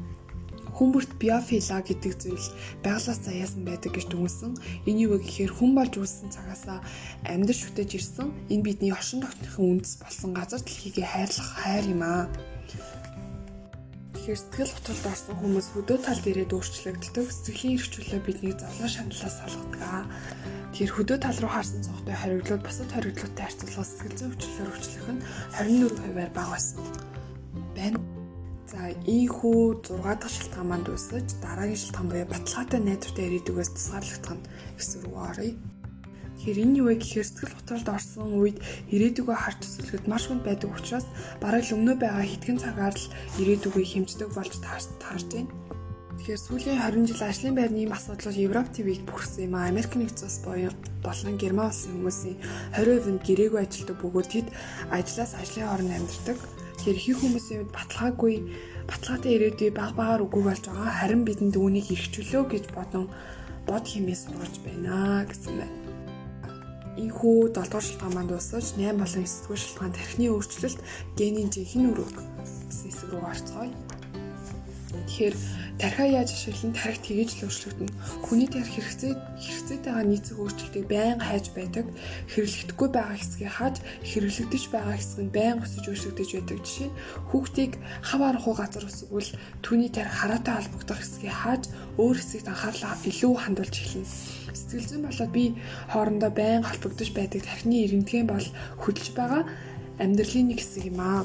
[0.78, 2.46] Хүмүүрт биофила гэдэг зүйл
[2.86, 4.54] байгалаас заяасан байдаг гэж дүгнсэн.
[4.86, 6.78] Энэ юу гэхээр хүн болж үүссэн цагаасаа
[7.26, 12.30] амьдарч үтэж ирсэн энэ бидний оршин тогтнохын үндэс болсон газар дэлхийгээ хайрлах хайр юм аа.
[14.28, 17.26] Тэгэхээр сэтгэл готролд орсон хүмүүс хөдөө тал дээрээ өөрчлөгддөг.
[17.32, 20.06] Сэтгэлийн эрхчлөлөө бидний зовлон шаналлаас салгадаг.
[20.78, 25.24] Тэгэхээр хөдөө тал руу харсан цогтой хориглоод бусад хориглолттой харьцуулахад сэтгэл зүйн өвчлөлөөр өвчлөх нь
[25.56, 26.76] 24%-аар бага байсан.
[28.78, 34.46] За ийхүү 6 дахь шилтгаан манд үсэж дараагийн шилтгаан буюу баталгаатай найдвартай ирээдүгээс тусгаарлагдах нь
[34.78, 35.54] гэсэн рүү оръё.
[36.38, 38.58] Тэгэхээр энэ юу вэ гэхээр сэтгэл готролд орсон үед
[38.94, 41.06] ирээдүгөө харж төсөлгөд маш хүнд байдаг учраас
[41.42, 43.10] бараг л өмнөө байгаа хэдхэн цагаар л
[43.42, 45.50] ирээдүгөө хэмждэг болж таарж байна.
[46.22, 49.66] Тэгэхээр сүүлийн 20 жил ажлын байрны ийм асуудлууд Европ ТV-г бүрхсэн юм а.
[49.66, 50.38] Америк нэгдсэн улс
[51.02, 52.38] болон Герман улсын хүмүүсийн
[52.78, 54.46] 20% нь гэрээгүй ажилтдаг бөгөөд тэд
[54.94, 56.38] ажлаас ажлын хооронд амьдардаг.
[56.78, 58.34] Тэгэхээр их хүмүүсийн баталгаагүй
[58.86, 60.94] баталгаатай ирээдүй баг багаар үгүй болж байгаа.
[61.02, 63.10] Харин бидэнд үүнийг эрхчлөө гэж бодон
[63.66, 65.76] бод хэмээс сургаж байна гэсэн байна.
[67.02, 70.80] Ийхүү 7 дугаар шилтгаан манд дуусаж 8 болон 9 дугаар шилтгаан тархины өөрчлөлт
[71.18, 72.10] генийн жинхэнэ өрөг
[72.70, 73.70] гэсэн хэсэг рүү орцгоё.
[75.06, 75.34] Тэгэхээр
[75.78, 77.94] тархиа яаж ашиглан тархи тгийж л өөрчлөгдөнө.
[78.26, 81.86] Хүний тархи хэрэгцээ хэрэгцээтэйгээ нийцэх өөрчлөлтийг байнга хайж байдаг.
[82.34, 86.58] Хэрэглэгдэхгүй байгаа хэсгийг хааж хэрэглэгдэж байгаа хэсэг нь байнга өсөж өөрчлөгдөж байдаг.
[86.66, 86.98] Жишээ нь
[87.30, 89.30] хүүхдийг хав арахгүй газар өсгөвөл
[89.62, 91.62] түүний тархи хараатай холбогдох хэсгийг хааж
[91.94, 94.10] өөр хэсэгт анхаарлаа илүү хандуулж эхэлнэ.
[94.58, 95.44] Сэтгэл зүйн болоод би
[95.94, 98.46] хоорондоо байнга холбогдож байдаг тархины эрентгэн бол
[98.82, 99.42] хөдөлж байгаа
[100.02, 101.22] амьдралын нэг хэсэг юм аа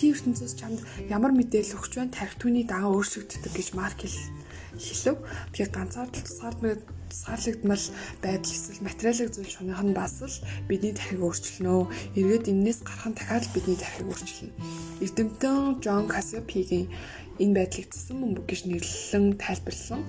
[0.00, 0.80] дэлхийн ертөнцөөс чамд
[1.12, 4.32] ямар мэдээлэл өгч байна тарих түүний дагаа өөрчлөгддөг гэж Марк хэлв.
[4.80, 6.80] Тэгэхээр ганцаардал тусгаарлагдмал
[7.12, 7.84] тусгаарлагдмал
[8.24, 10.40] байдал эсвэл материалын зүйл шуных нь бас л
[10.72, 11.92] бидний тархиг өөрчилнө.
[12.16, 14.56] Эргээд энээс гарах нь дахиад бидний тархиг өөрчилнө.
[15.04, 16.88] Эрдэмтэн Джон Кассиопигийн
[17.36, 20.00] энэ байдлыг цэсэн бөмбөг гэж нэрлэн тайлбарлсан.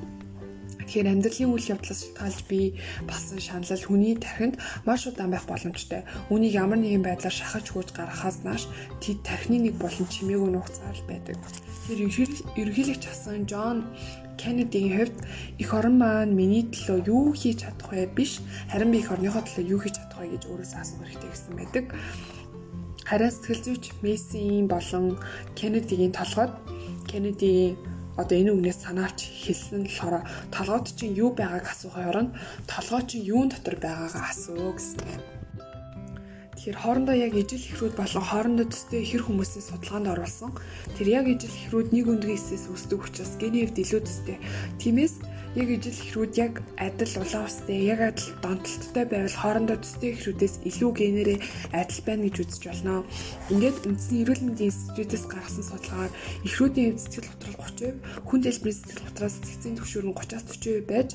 [0.88, 2.65] Тэгэхээр амьдралын үйл явдлаас шалтгаалж бий
[3.10, 6.06] болсон шанал хүний тархинд маш удаан байх боломжтой.
[6.32, 8.70] Үүнийг ямар нэгэн байдлаар шахаж хөөж гаргахаас нааш
[9.04, 11.38] тэд тархины нэг болон чимээгүй нуугцаар байдаг.
[11.88, 13.89] Тэгэхээр ерөнхийлөгч асан Джон
[14.41, 15.17] Кеннедигийн хувьд
[15.62, 18.41] эх орон маань миний төлөө юу хийж чадах вэ биш
[18.74, 21.86] харин би эх орныхоо төлөө юу хийж чадах вэ гэж өөрөөсөө асуух хэрэгтэй гэсэн байдаг.
[23.06, 25.06] Харин сэтгэл зүйч Мессийн болон
[25.54, 26.54] Кеннедигийн толгойд
[27.06, 27.78] Кеннедигийн
[28.17, 32.32] одоо энэ үгнээс санаавч хэлсэн болохоор толгойд чинь юу байгааг асуухын оронд
[32.67, 35.26] толгой чинь юун дотор байгаагаа асуу гэсэн байна.
[36.62, 40.54] Тэгэхээр хоорондоо яг ижил ихрүүд болон хоорондоо төстэй хэр хүмүүсийн судалгаанд оруулсан.
[40.93, 44.38] Тэр яг ижил ихрүүд нэг өндгийн эсээс үүсдэг учраас гений хэвд илүү төстэй.
[44.78, 45.15] Тиймээс
[45.51, 50.91] яг ижил хэрүүд яг адил улаан устай, яг адил донтолттой байвал хоорондоо төстэй хэрүүдээс илүү
[50.95, 51.39] генерээ
[51.75, 53.03] адил байна гэж үзэж болно.
[53.51, 56.13] Ингээд үндсэн эрүүл мэндийн институтээс гаргасан судалгаагаар
[56.47, 57.99] ихрүүдийн сэтгэл готрол 30%,
[58.31, 61.09] хүн залбирын сэтгэл готроос цэцгийн түвшүүр нь 30-аас 40% байж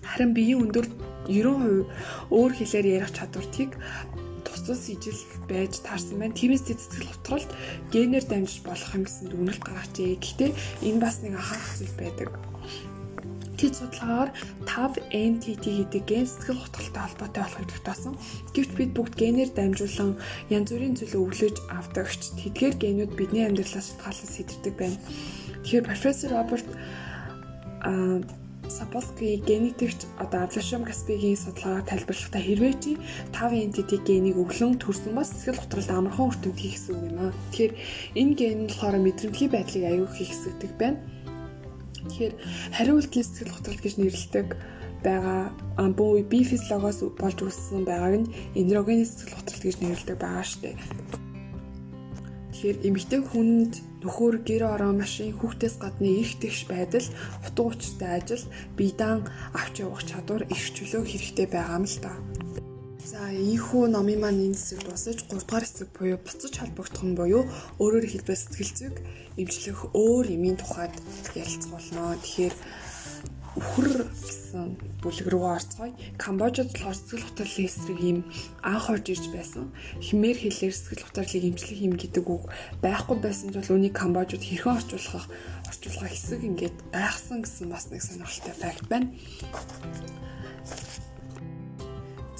[0.00, 0.86] харин биеийн өндөр
[1.28, 3.70] 90% өөр хэлээр ярих чадвартыг
[4.62, 5.18] тус ижил
[5.50, 6.38] байж таарсан байна.
[6.38, 7.50] Тиймээс сэтгэл готролд
[7.90, 10.22] генээр дамжиж болох юм гэсэн дүгнэлт гаргажээ.
[10.22, 10.50] Гэхдээ
[10.86, 12.51] энэ бас нэг анхаарах зүйл байдаг.
[13.62, 14.30] Тэд судалгаагаар
[14.66, 18.18] 5 NTT гэдэг ген сэтгэл хөдлөлтөй холбоотой болохыг тогтоосон.
[18.58, 20.18] Гэвч бид бүгд генээр дамжуулан
[20.50, 24.98] янз бүрийн зүйлөө өвлөж авдагч тэдгээр генүүд бидний амьдралаас шалтгаалсан сэтэрдэг байна.
[25.62, 26.66] Тэгэхээр профессор Роберт
[27.86, 28.18] а
[28.66, 32.92] Сапоски генетикч одоо Авлашом Каспигийн судалгаагаар тайлбарлахдаа хэрвээ чи
[33.30, 37.32] 5 NTT генийг өглөн төрсөн бас сэтгэл готролд амархан өртөнд хийх гэсэн үг юм аа.
[37.52, 37.72] Тэгэхээр
[38.18, 40.98] энэ ген нь болохоор мэдрэмтгий байдлыг аюул хийх хэсэгдэг байна.
[42.08, 42.34] Тэгэхээр
[42.76, 44.48] хариу үйлдэлийн сэтгэл готрол гэж нэрлэдэг
[45.02, 50.78] байгаа амбуу би физиологоос болж үүссэн байгааг нь энерогены сэтгэл готрол гэж нэрлэдэг байгаа штэ.
[52.50, 57.06] Тэгэхээр эмэгтэй хүнд нөхөр гэр орон машин хүүхдээс гадна эрх тэгш байдал
[57.46, 58.44] утга учиртай ажил
[58.78, 62.12] биедан авч явах чадвар их чөлөө хэрэгтэй байгаа юм л та.
[63.02, 67.42] За ийхүү номын маань энэ хэсэг дуусаж 3 дугаар хэсэг буюу буцаж холбогдох нь буюу
[67.82, 68.96] өөрөөр хэлбэл сэтгэл зүйг
[69.42, 70.94] эмчлэх өөр юмын тухайд
[71.34, 72.14] ярилцах болно.
[72.22, 72.54] Тэгэхээр
[73.58, 74.64] өхөр гэсэн
[75.02, 75.92] бүлэг рүү орцгоё.
[76.14, 78.18] Камбожид болохоор сэтгэл хөдлөлийн эсрэг юм
[78.62, 79.74] анх орж ирж байсан.
[79.98, 82.44] Химээр хэлээр сэтгэл хөдлөлийг эмчлэх юм гэдэг үг
[82.86, 85.26] байхгүй байсан бол үүнийг Камбожид хэрхэн орчуулах
[85.68, 89.10] орчуулах хэсэг ингээд гайхсан гэсэн бас нэг сонирхолтой факт байна.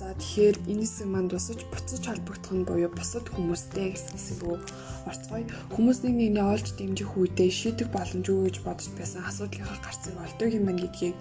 [0.03, 4.59] За тэгэхээр энэ хэсэг манд тусаж буцаж холбогдох нь буюу бусад хүмүүстэй гэсэн хэсэг рүү
[5.07, 5.47] орцгоё.
[5.71, 10.67] Хүмүүс нэг нэгний олж дэмжих үедээ шийдэх боломж гэж бодож байсан асуудлынхаа гарцыг олдог юм
[10.67, 11.15] байна гэдгийг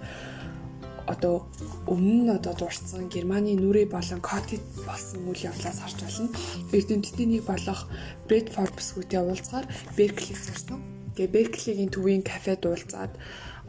[1.06, 1.46] одоо
[1.86, 6.34] өмнө нь одоо дурдсан Германы нүрэ болон Котид болсон үйл явдлаас харж байна.
[6.74, 7.86] Эрдэмтдийн нэг болох
[8.26, 10.82] Бред Форбс хүнтэй уулзгаар Берклиг зорсон.
[11.14, 13.14] Тэгээ Берклигийн төвийн кафед уулзаад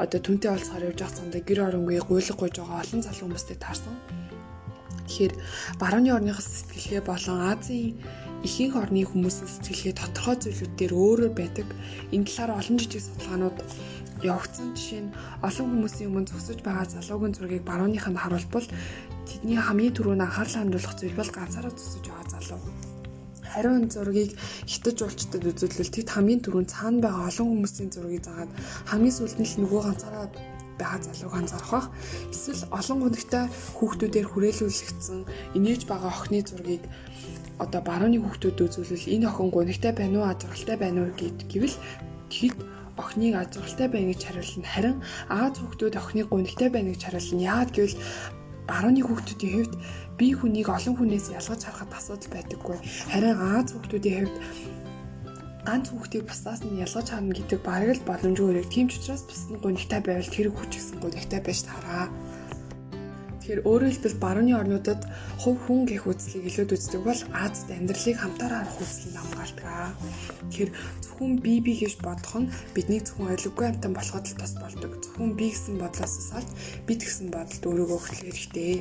[0.01, 3.93] одоо түнтэй уулзгаар явж байгаа цаанда гэр оронгүй гуйлга гуйж байгаа олон залуу хүмүүстэй таарсан.
[5.07, 5.33] Тэгэхээр
[5.81, 7.97] барууны орныхоос сэтгэлгээ болон Азийн
[8.43, 11.67] ихэнх орны хүмүүсийн сэтгэлгээ тодорхой зүйлүүд дээр өөрөөр байдаг.
[12.11, 13.57] Энэ талаар олон жижиг судалгаанууд
[14.23, 14.75] явагдсан.
[14.75, 15.15] Жишээ нь
[15.47, 18.67] олон хүмүүсийн өмнө зогсож байгаа залуугийн зургийг барууныханд харуулбал
[19.27, 22.61] тэдний хамгийн түрүүнд анхаарал хандуулах зүйл бол ганцаараа зогсож байгаа залуу.
[23.53, 24.31] Хариу энэ зургийг
[24.65, 28.51] хитэж уулчтад үзүүлвэл тэд хамгийн түрүүнд цаана байгаа олон хүмүүсийн зургийг заагаад
[28.89, 30.25] хамгийн сүүлд нь л нөгөө ганцаараа
[30.79, 31.87] байгаа залууг анзаарах бах.
[32.33, 33.45] Эсвэл олон гоногтой
[33.77, 35.19] хүүхдүүдээр хүрээлүүлэгдсэн
[35.57, 36.83] инээж байгаа охины зургийг
[37.59, 41.77] одоо барууны хүүхдүүд үзүүлвэл энэ охин гоногтой байна уу, ажралтай байна уу гэвэл
[42.33, 42.57] тэд
[42.97, 44.67] охиныг ажралтай байна гэж хариулна.
[44.73, 44.97] Харин
[45.29, 47.41] Аз хүүхдүүд охиныг гоногтой байна гэж хариулна.
[47.41, 47.97] Яагаад гэвэл
[48.69, 49.73] барууны хүүхдүүдийн хувьд
[50.17, 52.77] бие хүнийг олон хүнээс ялгаж харахад асуудал байдаггүй.
[53.11, 54.37] Харин Аз хүүхдүүдийн хувьд
[55.63, 58.67] ганц хүүхдийг бусдаас нь ялгаж харна гэдэг бараг л боломжгүй хэрэг.
[58.71, 62.11] Тийм ч учраас бусд нь гонигтай байвал тэр хүүч гэсэн гонигтай байж таараа.
[63.43, 65.03] Тэгэхээр өөрөөр хэлбэл барууны орнуудад
[65.43, 69.99] хувь хүн гэх үзлийг илүүд үздэг бол Азид амьдралыг хамтаар харах үзлийг хамгаалдаг.
[70.47, 70.71] Тэгэхээр
[71.03, 74.95] зөвхөн би би гэж бодох нь бидний зөвхөн ойлгохгүй амтан болоход л тос болдог.
[74.95, 76.49] Зөвхөн би гэсэн бодлоос салж
[76.87, 78.73] бид гэсэн бодолд өөрийгөө хөтлөх хэрэгтэй.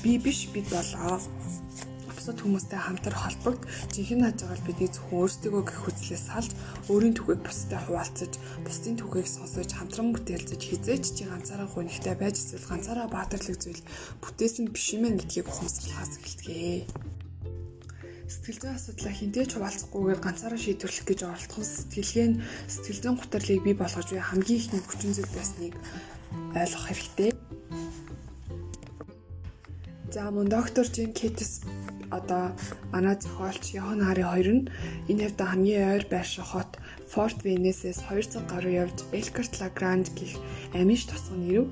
[0.00, 1.20] Би биш бид болоо
[2.20, 3.64] бусад хүмүүстэй хамтар холбогд
[3.96, 6.52] жинхэнэ хажуугаар бидний зөвхөн өөрсдөө гэх хүслээс салж
[6.92, 12.68] өөрийн түүхийг бусдад хуваалцаж бусдын түүхийг сонсож хамтран бүтээлцэж хизээч чи ганцаараа гонигтай байж эсвэл
[12.68, 13.80] ганцаараа баатарлаг зүйл
[14.20, 16.84] бүтээсэн биш юм гэдгийг ухамсарлахаас эхэлтгээ
[18.30, 23.74] сэтгэл зүйн асуудлаа хинтээж хуваалцахгүйгээр ганцаараа шийдвэрлэх гэж оролдох сэтгэлгээ нь сэтгэл зүйн гутралыг бий
[23.74, 25.74] болгож буй хамгийн ихний хүчин зүйл байсныг
[26.54, 27.30] ойлгох хэрэгтэй.
[30.14, 31.62] За мөн доктор Жин Кетис
[32.18, 32.44] одоо
[32.92, 34.68] манай зохиолч Йохан Хари хоёр нь
[35.10, 36.70] энэ хэвдэ хамгийн ойр байрших хот
[37.10, 40.38] Форт Венесээс 200 гаруй явж Элкарт Лагранж гих
[40.74, 41.66] амиш тосгон ирв.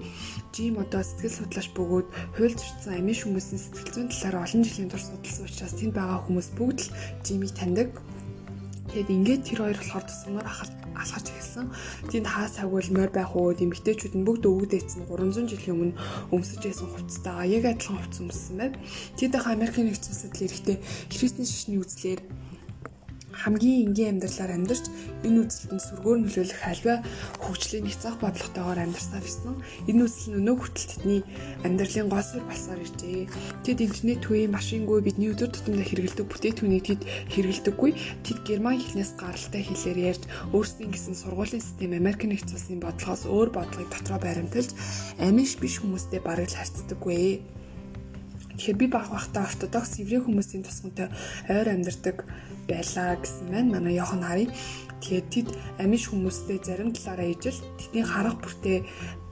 [0.55, 5.05] Жим одоо сэтгэл судлаач бөгөөд хууль зөрчсөн амиш хүмүүсийн сэтгэл зүйн талаар олон жилийн турш
[5.07, 7.90] судалсан учраас тэнд байгаа хүмүүс бүгд л Жимийг таньдаг.
[8.88, 11.66] Тэгэд ингээд тэр хоёр болохоор тусмаар алхаж эхэлсэн.
[12.11, 15.98] Тэнд хаа сагвалмаар байх уу эмэгтэйчүүд нь бүгд өвгдээсэн 300 жилийн өмнө
[16.33, 18.72] өмсөж байсан хувцастайгаа яг адилхан хувцас өмссөн байв.
[19.20, 20.77] Тэд их Америкийн нэгдсэн улсад л эрэхтэй
[21.12, 22.20] христийн шишний үзлэр
[23.38, 24.85] хамгийн энгийн амьдралаар амьдарч
[25.27, 26.94] энэ үзэлтэнд сүргээр нөлөөлөх альва
[27.42, 29.55] хөгжлийн няцаах бодлоготойгоор амьдарсаар ирсэн.
[29.90, 31.20] Энэ үзэл нь өнөө хүртэл тэдний
[31.66, 33.31] амьдралын гол суурь болсоор иржээ.
[33.64, 37.90] Тэд интернет үеийн машингүй бидний өдөр тутамдаа хэрэгэлдэг бүтээтгүүнийг тэд хэрэгэлдэггүй.
[38.27, 40.22] Тэд герман хэлнээс гаралтай хэлээр ярьж
[40.55, 44.70] өөрсдийн гэсэн сургуулийн систем Америк нэгдсэн улсын бодлогоос өөр бодлогыг дотроо баримталж
[45.18, 47.57] амиш биш хүмүүстэй бараг л харьцдаггүй.
[48.58, 51.08] Тэгэхээр би баг багтаа ортодокс еврей хүмүүсийн тусгантай
[51.46, 52.26] ойр амьдардаг
[52.66, 54.50] байлаа гэсэн маань манай Йохан Хари.
[54.98, 58.82] Тэгээд тэд амиш хүмүүстэй зарим талаараа ижил тэдний харах бүртээ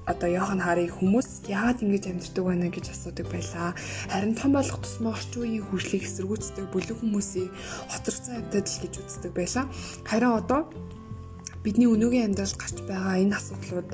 [0.06, 3.74] одоо Йохан Хари хүмүүс яагаад ингэж амьдардаг байна гэж асуудаг байлаа.
[4.14, 7.50] Харин том болох тусмаа орчин үеийн хөгжлийг эсэргүүцдэг бүлэг хүмүүсийг
[7.90, 9.66] хоцрогцсон амьтад л гэж үздэг байлаа.
[10.06, 10.60] Харин одоо
[11.66, 13.90] бидний өнөөгийн амьдралд гарч байгаа энэ асуудлууд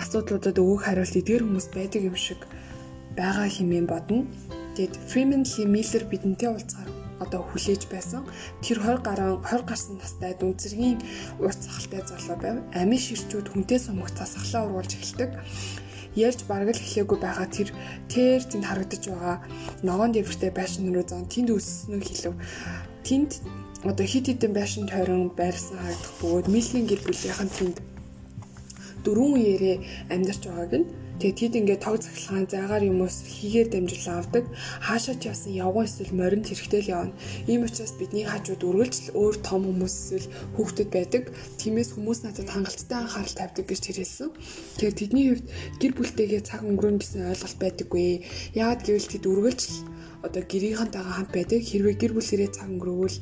[0.00, 2.40] асуудлуудад өгөх хариулт эдгээр хүмүүс байдаг юм шиг
[3.12, 4.24] байгаа хэмээн бодно.
[4.76, 8.24] Тэгэд Freeman Lee Miller бидэнтэй уулзгаар одоо хүлээж байсан.
[8.64, 10.98] Тэр 20 гаруй 20 гарсан настай дүн зэргийн
[11.44, 12.56] урт сахалтай залуу байв.
[12.72, 15.30] Амийн ширчүүд хүнтэй сумаг засахлаа ургуулж эхэлдэг.
[16.16, 17.68] Ярьж бараг л эхлээгүй байгаа тэр
[18.08, 19.36] тэр тэнд харагдаж байгаа
[19.84, 22.36] ногоон дэвртэй байшин руу зан тэнд өсснөө хэлв.
[23.04, 23.30] Тэнд
[23.84, 27.76] одоо хит хитэн байшин тойрон байрсан харагдах бөгөөд Милийн гэр бүлийнхэн тэнд
[29.04, 29.76] дөрвөн үеэрээ
[30.12, 30.86] амьдарч байгааг нь
[31.22, 34.44] Тэгээд тэд ингээд тог захилгаан зайгаар юм уус хийгээр дамжуулан авдаг.
[34.82, 37.14] Хаашаа ч явсан явган эсвэл моринд хэрэгтэй л явна.
[37.46, 41.30] Ийм учраас бидний хажууд үргэлж өөр том хүмүүс эсвэл хүүхдүүд байдаг.
[41.62, 44.30] Тиймээс хүмүүс надад хангалттай анхаарал тавьдаг гэж тэрэлсэн.
[44.34, 45.46] Тэгэхээр тэдний хувьд
[45.78, 48.26] гэр бүлтэйгээ цаг өнгөрөн гэсэн ойлголт байдаггүй.
[48.58, 49.62] Яагаад гэвэл тэд үргэлж
[50.26, 51.60] одоо гэрийнхэнтэйгээ хамт байдаг.
[51.62, 53.18] Хэрвээ гэр бүлэрээ цаг өнгөрөөвөл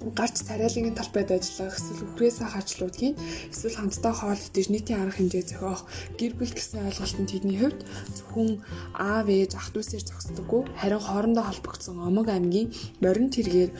[0.00, 3.14] гарч царайлангийн талбайд ажиллах эсвэл үхрээсээ хаачлуудгийн
[3.52, 5.84] эсвэл хамтдаа хоол идэж нийтийн арга хэмжээ зохиох
[6.16, 7.80] гэр бүл гэсэн ойлголт нь тэдний хувьд
[8.16, 8.50] зөвхөн
[8.96, 12.72] аав ээж ах дүүсээр зогсдоггүй харин хоорондоо холбогдсон омог аймгийн
[13.04, 13.70] морин тэргээр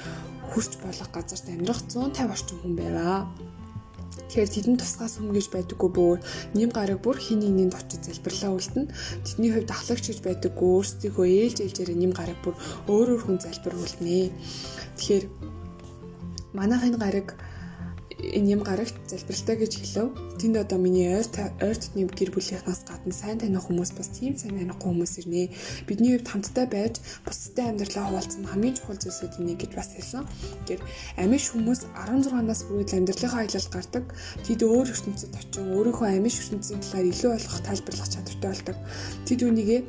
[0.53, 3.19] хурц болох газарт амьдрах 150 орчим хүн байваа.
[4.29, 6.19] Тэгэхээр тэдэн тусгаас хүмүүж байдаггүй бүр
[6.55, 8.87] нэм гараг бүр хин нэгний очиж залбирлаа үлдэн.
[9.27, 12.55] Тэдний хувьд ахлагч гэж байдаггүй өөрсдийнхөө ээлж ээлжээрээ нэм гараг бүр
[12.87, 14.31] өөр өөр хүн залбир үлднэ.
[14.99, 15.25] Тэгэхээр
[16.53, 17.29] манайх энэ гараг
[18.21, 20.13] энэ юм гарагт залбиралтай гэж хэлв.
[20.41, 21.27] Тэнд одоо миний ойр
[21.61, 25.51] ойр дотны гэр бүлийнхнаас гадна сайн таних хүмүүс бас тийм сайн танихгүй хүмүүс ирнэ.
[25.89, 30.25] Бидний хувьд хамтдаа байж бусдтай амьдралаа хуваалцсан хамгийн чухал зүйлсүүд энийг гэж бас хэлсэн.
[30.69, 30.83] Тэгэхээр
[31.25, 34.05] амиш хүмүүс 16-наас хүрээд амьдралынхаа аялалд гардаг.
[34.45, 38.77] Тэд өөр ертөнцид очин өөрийнхөө амиш ертөнцийн талаар илүү ойлгох тайлбарлах чадвартай болдог.
[39.25, 39.81] Тэд үнийгээ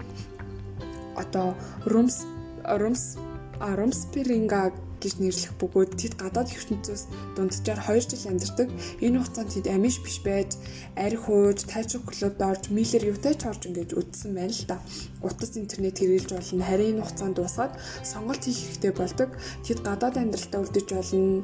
[1.20, 1.48] одоо
[1.86, 2.24] Румс
[2.64, 3.18] Румс
[3.60, 7.04] Румспиринга гэж нэрлэх бөгөөд тэд гадаад ертөнцөөс
[7.36, 8.70] дунджаар 2 жил амьдардаг.
[9.02, 10.56] Энэ хугацаанд тэд амиш биш байж,
[10.96, 14.78] арх хууж, тайвшрах клубд орж, милэр юутай ч орж ингэж үдсэн байна л да.
[15.26, 16.64] Утас интернет хэрэглэж болно.
[16.64, 17.74] Харин энэ хугацаанд дуусгаад
[18.06, 19.30] сонголт хийх хэрэгтэй болдог.
[19.66, 21.44] Тэд гадаад амьдралтаа үлдэж болно.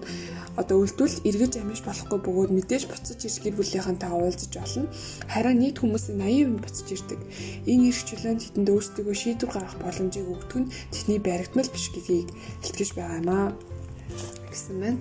[0.58, 4.90] Одоо үлдвэл эргэж амиш болохгүй бөгөөд мэдээж буцаж ирэх гэр бүлийнхэнтэй уулзаж болно.
[5.30, 7.22] Харин нийт хүмүүсийн 80% буцаж ирдэг.
[7.70, 12.30] Энэ эрх чөлөөнд тэдэнд өөрсдөө шийдвэр гаргах боломжийг өгдөг нь тэдний баригдмал биш гэдгийг
[12.66, 13.47] илтгэж байгаа юм аа
[14.52, 15.00] гэсэн байна.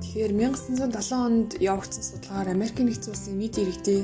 [0.00, 4.02] Тэгэхээр 1970 онд явагдсан судалгаагаар Америкийн нэгдсэн улсын нийт иргэдээ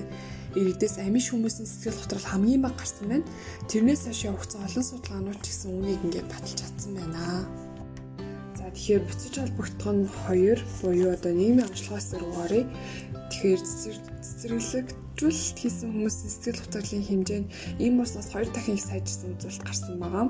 [0.56, 3.26] иргэдээс амиш хүмүүсийн сэтгэл готрол хамгийн бага гарсан байна.
[3.70, 7.22] Тэрнээс хойш явагдсан олон судалгаанууд ч гэсэн үнийг ингээд баталж чадсан байна.
[8.54, 12.64] За тэгэхээр буцаж холбогдох нь хоёр буюу одоо нийгмийн онцлогоос зөргөөрэй.
[13.32, 14.86] Тэгэхээр цэцэрлэг
[15.16, 17.50] урьдчилалт хийсэн хүмүүсийн сэтгэл хөдлөлийн хэмжээ нь
[17.80, 20.28] ийм уснаас 2 дахин их сайжирсан үзүүлэлт гарсан байгаа.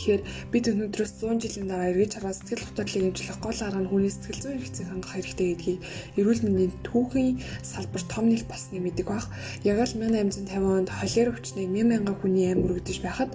[0.00, 4.08] Тэгэхээр бид өнөөдрөөс 100 жилийн дараа эргэж хараад сэтгэл хөдлөлийг хэмжлэх гол арга нь хүний
[4.08, 5.80] сэтгэл зүйн хэрэгцээг хангах хэрэгтэй гэдгийг
[6.16, 9.28] эрүүл мэндийн түүхийн салбар том нийл болсныг мэддэг баг.
[9.60, 13.30] Яг л 1850 онд холер өвчнийг 1000 хүний амь өргөдөж байхад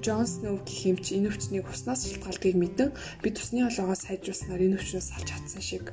[0.00, 5.04] Джон Сноу гэх эмч энэ өвчнийг уснаас шалтгаалдгийг мэдэн бид усны холоогоо сайжруулснаар энэ өвчнөөс
[5.04, 5.92] салж чадсан шиг.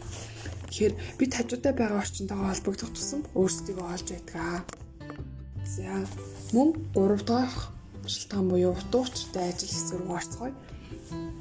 [0.72, 4.64] Тэгэхээр бид хажуудаа байгаа орчинтойгоо холбогдох тусам өөрсдийгөө олж байдаг.
[5.68, 5.92] За
[6.56, 7.76] мөн 3 дахь
[8.08, 10.56] шалтгаан буюу утга учиртай ажил рүү орцгоё.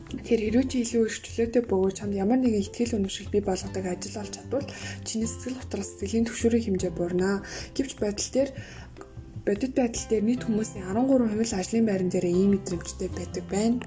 [0.07, 4.21] Тэгэхээр хэрвээ чи илүү их чөлөөтэй бөгөөд чамд ямар нэгэн ихтгэл үнэмшил бий болгодог ажил
[4.23, 4.67] олж чадвал
[5.07, 7.37] чиний сэтгэл готрол сэтгэлийн төвшөрийн хэмжээ буурнаа.
[7.75, 8.51] Гэвч байдал дээр
[9.47, 13.79] бодит байдал дээр нийт хүмүүсийн 13% л ажлын байран дээр ийм мэдрэмжтэй байдаг байна.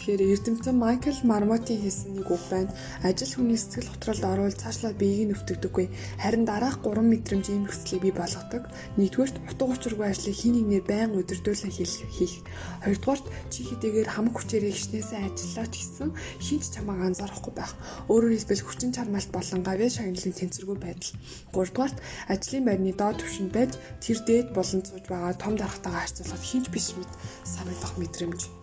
[0.00, 2.72] Тэгэхээр эрдэмтэн Майкл Мармоти хэлсэн нэг үг байна.
[3.04, 5.92] Ажил хүний сэтгэл готролд орвол цаашлаад биеийг нь өвтгдөггүй.
[6.24, 8.64] Харин дараах 3 мэдрэмж ийм нөхцөлийг бий болгодог.
[8.96, 11.72] Нэгдүгээрт утга учиргүй ажлыг хин нэгнээр байн өдөрдүүлэн
[12.16, 12.40] хийх.
[12.80, 16.10] Хоёрдугаарт чи хэдийгээр хамаг хүчээр ихснээсээ ажиллаа ч гэсэн
[16.48, 17.76] хинч чамааг анзаарахгүй байх.
[18.08, 21.12] Өөрөөр хэлбэл хүчин чармаалт болон гавьяа шагналын тэнцвэргүй байдал.
[21.52, 22.00] Гуравдугаарт
[22.32, 26.96] ажлын байрны доод түвшинд байж тэр дээд болон сууж байгаа том дарагтайгаа харьцуулахад хинч биш
[26.96, 27.12] мэд
[27.44, 28.59] санагдах мэдрэмж.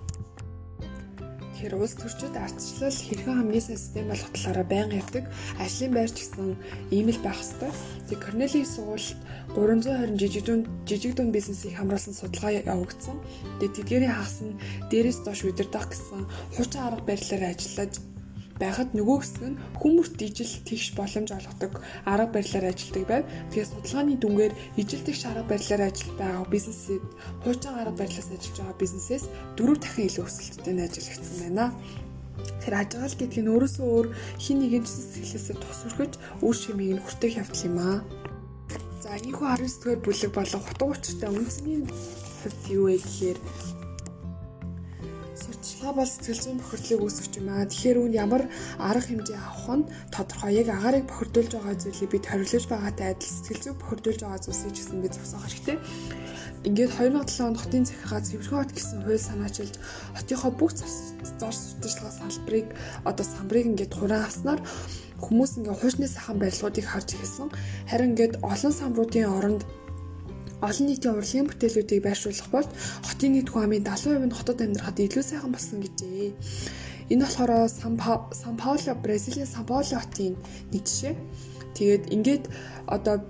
[1.58, 5.26] Тэгэхээр улс төрчид ардчлал хэрхэн хамгийн сайн систем болох талаараа байнга ярьдаг.
[5.58, 6.54] Ажлын байр ч гэсэн
[6.94, 7.74] ийм л байх хэвээр.
[8.14, 9.18] Тэг Корнелийн сургуульд
[9.58, 13.18] 320 жижиг дүн жижиг дүн бизнесийг хамруулсан судалгаа явагдсан.
[13.58, 14.54] Тэг тэдгээрийн хагас нь
[14.94, 17.94] дээрээс доош удирдах гэсэн хуучин арга барилаар ажиллаж
[18.62, 21.74] байхад нөгөө хэсэг нь хүмүүст ижил тэгш боломж олгодог
[22.06, 23.26] арга барилаар ажилладаг байв.
[23.54, 27.06] Тэгэхээр судалгааны дүнгээр ижил тэгш арга барилаар ажиллаж байгаа бизнесэд
[27.44, 29.26] хуучин арга барилаас ажиллаж байгаа бизнесээс
[29.58, 31.66] дөрөв дахин илүү өсөлттэй ажиллагдсан байна.
[32.62, 36.14] Тэр ажиглал гэдэг нь өөрөөсөө өөр хин нэгэн сэтгэлээсээ тус өрхөж
[36.46, 37.98] үр шимийг нь хүртэх явдал юм аа.
[39.02, 43.38] За энэхүү 19 дугаар бүлэг болон хутга учиртай үнцний хувьд юу вэ гэхээр
[45.38, 47.70] Та бол сэтгэл зүйн бохирдлыг үүсгэж юм аа.
[47.70, 48.44] Тэгэхээр үүнд ямар
[48.82, 50.52] арга хэмжээ авах нь тодорхой.
[50.58, 54.78] Яг агаарыг бохирдуулж байгаа зүйлийг бид хориглож байгаатай адил сэтгэл зүйг бохирдуулж байгаа зүйлсийг ч
[54.82, 55.78] гэсэн бид зогсоох хэрэгтэй.
[56.66, 59.76] Ингээд 2007 онд хотын захиргаа Цэвэрхэн хот гэсэн хууль санаачилж
[60.18, 60.90] хотынхоо бүх зар
[61.54, 62.68] сурталчилгаа салбарыг
[63.06, 64.60] одоо самбарыг ингээд хураан авснаар
[65.22, 67.50] хүмүүс ингээд хуучны сайхан барилгуудыг харж эхэлсэн.
[67.88, 69.62] Харин ингээд олон самбаруудын оронд
[70.62, 72.68] олон нийтийн урлагийн бүтээлүүдийг байршуулах бол
[73.06, 76.34] хотын хүн амын 70% нь хотод амьдрахад илүү сайхан болсон гэжээ.
[77.14, 77.96] Энэ болохоор Сан
[78.58, 80.34] Пауло, Бразилийн Сан Пауло хотын
[80.74, 81.16] нэг жишээ.
[81.78, 82.44] Тэгээд ингээд
[82.90, 83.22] одоо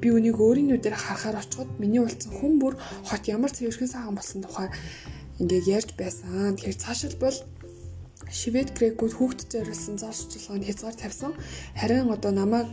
[0.00, 2.74] би үнийг өөрийн нүдээр харахаар очиход миний уулзсан хүн бүр
[3.04, 4.68] хот ямар цэвэрхэн сайхан болсон тухай
[5.36, 6.56] ингээд ярьж байсан.
[6.56, 7.36] Тэгэхээр цаашилбал
[8.30, 11.32] Швед грекүүд хүүхдэд зориулсан зар сурталчилгаанд хязгаар тавьсан.
[11.74, 12.70] Харин одоо намайг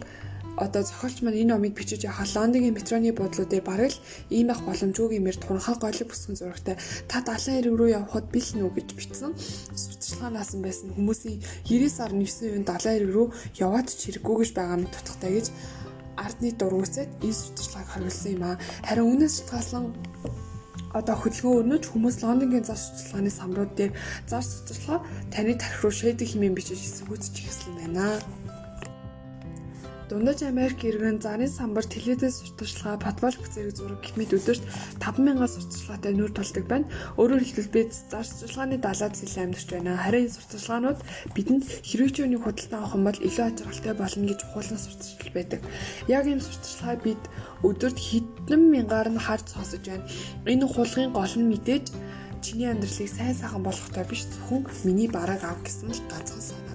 [0.58, 2.02] одоо зохиолч маань энэ номыг бичиж
[2.36, 4.02] Лондонгийн метроны буудлуудыг бараг л
[4.34, 8.70] ийм ах боломжгүй гэмээр туранхаа голыг бүсгэн зурагтай та 70 эрэг рүү явхад бил нүү
[8.74, 11.38] гэж бичсэн сурталчилгаанаас нь байсан хүмүүсийн
[11.70, 13.28] 99.9% 70 эрэг рүү
[13.62, 15.48] яваад ч хэрэггүй гэж байгаа мэт тутагтай гэж
[16.18, 19.84] ардны дургуйцад энэ сурталчилгааг хариулсан юм а харин үүнээс шалтгаалсан
[20.98, 23.94] одоо хөдөлгөөн өрнөж хүмүүс Лондонгийн зар сурталчилгааны самрууд дээр
[24.26, 25.00] зар сурталчилгаа
[25.34, 28.18] таны тарих руу шийдэх хэмээн бичиж эсвгүүцэж эхэлсэн байна.
[30.08, 34.64] Дундаж Америк иргэн зарын самбар телевизэн сурталчилгаа, подвал бүцэрэг зураг гэмэд өдөрт
[35.04, 36.88] 5000 сурталчилгаатай нүүр тулдаг байна.
[37.20, 40.00] Өөрөөр хэлбэл бид зар сурталчилгааны далаад зээл амьдарч байна.
[40.00, 41.00] Харин энэ сурталчилгаанууд
[41.36, 45.62] бидэнд хэрвээ үнийг худалдан авах юм бол илүү ажиргалтай болно гэж ухуулсан сурталчил байдаг.
[46.08, 47.24] Яг ийм сурталчилгаа бид
[47.68, 50.08] өдөрт хэдэн мянгаар нь харж сонсож байна.
[50.48, 51.86] Энэ хулгын гол нь мэдээж
[52.40, 56.67] чиний амьдралыг сайн сайхан болгохтой биш зөвхөн миний бараг ав гэсэн л ганцхан санаа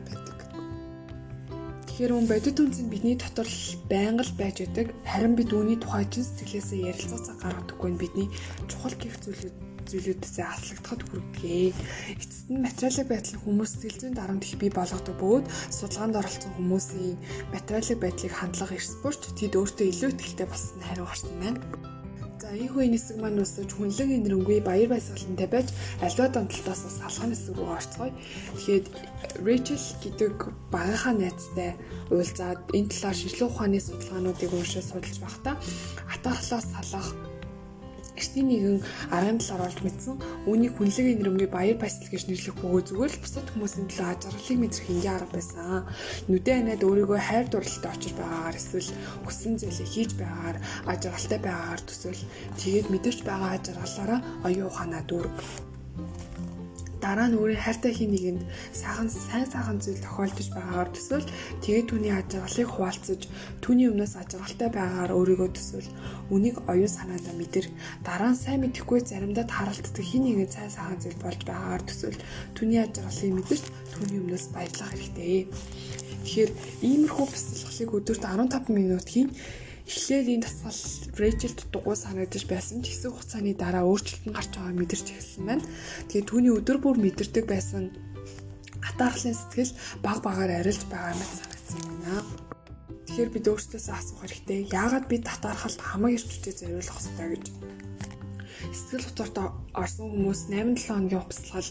[1.93, 3.45] Тэгэхээр өн бодит үнц нь бидний дотор
[3.84, 4.97] байнга л байж байдаг.
[5.05, 8.28] Харин бид үүний тухай чин сэтгэлээсээ ярилцах цаг гаргадаггүй нь бидний
[8.64, 9.57] чухал гих зүйлүүд
[9.93, 11.76] зүйлүүдээс аслагдахад хүргэе.
[12.16, 17.20] Эцэст нь материалын байдал хүмүүс сэтгэл зүйн дарамт их бий болгодог бөгөөд судалгаанд оролцсон хүмүүсийн
[17.53, 21.91] материалын байдлыг хандлах эрс бүрч тэд өөртөө илүү ихтэй болсон хариу гарсан байна.
[22.53, 25.72] За энэ үеийн хэсэг маань усаж хүнлэг энэрэнгүй баяр баясгалантай байж
[26.05, 28.12] альва донтолтоос бас алхам хэсэг рүү орцгоё.
[28.12, 28.84] Тэгэхээр
[29.40, 30.36] Rachel гэдэг
[30.68, 31.80] багийнхаа найзтай
[32.12, 35.57] уулзаад энэ талаар шинжилгээ ухааны судалгаануудыг уншиж судалж байхдаа
[36.12, 37.09] атархлаас салах
[38.22, 38.78] эртний нэгэн
[39.10, 40.14] аргын талаар олж мэдсэн.
[40.46, 44.86] Үүнийг хүнлэг нэрмгийн баяр баясгал гэж нэрлэх бөгөөд зүгээр л бусад хүмүүсийн төлөө ажиглалыг мэдрэх
[44.94, 45.82] ингийн арга байсан.
[46.30, 48.90] Нүдэн анаад өөрийгөө хайр дурлалтай очиж байгаагаар эсвэл
[49.26, 52.22] хүссэн зүйлээ хийж байгаагаар ажиглалтай байгаагаар төсөөл.
[52.62, 55.71] Тэгээд мэдэрч байгаа ажиглалаараа оюун ухаанаа дүүрэг
[57.03, 61.26] дараа нь өөрийн хайртай хин нэгэнд сайхан сайн сайхан зүйл тохиолдож байгаагаар төсөөл
[61.62, 63.20] тэгээд түүний ажиглалыг хуваалцаж
[63.59, 65.88] түүний өмнөөс ажиглалтай байгаагаар өөрийгөө төсөөл
[66.30, 67.66] үнийг оюун санаандаа мэдэр
[68.07, 72.18] дараа нь сайн мэдэхгүй заримдаа таралтдаг хин нэгэн сайн сайхан зүйл болж байгаагаар төсөөл
[72.55, 75.50] түүний ажиглалыг мэдэрч түүний өмнөөс баярлах хэрэгтэй.
[76.22, 76.50] Тэгэхээр
[76.86, 79.28] иймэрхүү бясалгалыг өдөрт 15 минут хийн
[79.93, 80.80] Эхлээд энэ дасгал
[81.20, 85.64] Рэйчелд дугуй санагдаж байсан ч хэсэг хугацааны дараа өөрчлөлт нь гарч байгааг мэдэрч эхэлсэн байна.
[86.09, 87.93] Тэгээд түүний өдөр бүр мэдэрдэг байсан
[88.80, 92.24] атаархлын сэтгэл баг багаар арилж байгаа мэт санагдсан байна.
[93.05, 94.61] Тэгэхээр бид өөрсдөөсөө асуух хэрэгтэй.
[94.72, 97.45] Яагаад бид татаархалд хамаг ирч хүчээ зориулах ёстой гэж
[98.72, 99.36] сэтгэл хөдлөлт
[99.72, 101.70] орсон хүмүүс 8-7 хоногийн бясалгал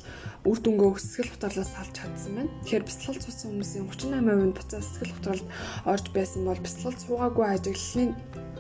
[0.50, 2.52] үр дүнгөө сэтгэл хөдлөлөөс салж чадсан байна.
[2.66, 5.48] Тэгэхээр бясалгал цуцсан хүмүүсийн 38% нь буцаа сэтгэл хөдлөлт
[5.92, 8.12] орж байсан бол бясалгал цуугаагүй ажиглалын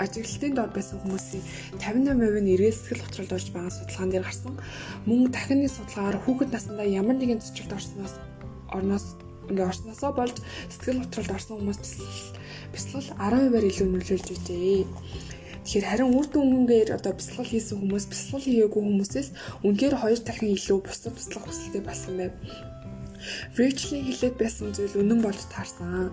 [0.03, 1.43] ажиглалтын дор байсан хүмүүсийн
[1.81, 4.53] 58% нь эргээд сэтгэл хөдлөлт орж байгаа судалгаан дээр гарсан.
[5.05, 8.15] Мөн дахины судалгаагаар хүүхэд насндаа ямар нэгэн цэцгэлд орсноос
[8.71, 9.05] орноос
[9.51, 10.37] ингээ орсноосоо болж
[10.71, 11.79] сэтгэл хөдлөлт орсон хүмүүс
[12.71, 14.85] бясалгал 10%-аар илүү нөлөөлж байжээ.
[15.61, 19.29] Тэгэхээр харин үр дүнгээр одоо бясалгал хийсэн хүмүүс бясалгал хийгээгүй хүмүүсээс
[19.61, 22.33] үнээр хоёр дахин илүү бусдад туслах хүсэлтэй болсон байв.
[23.57, 26.09] Ричлийн хэлээд байсан зүйл үнэн болж таарсан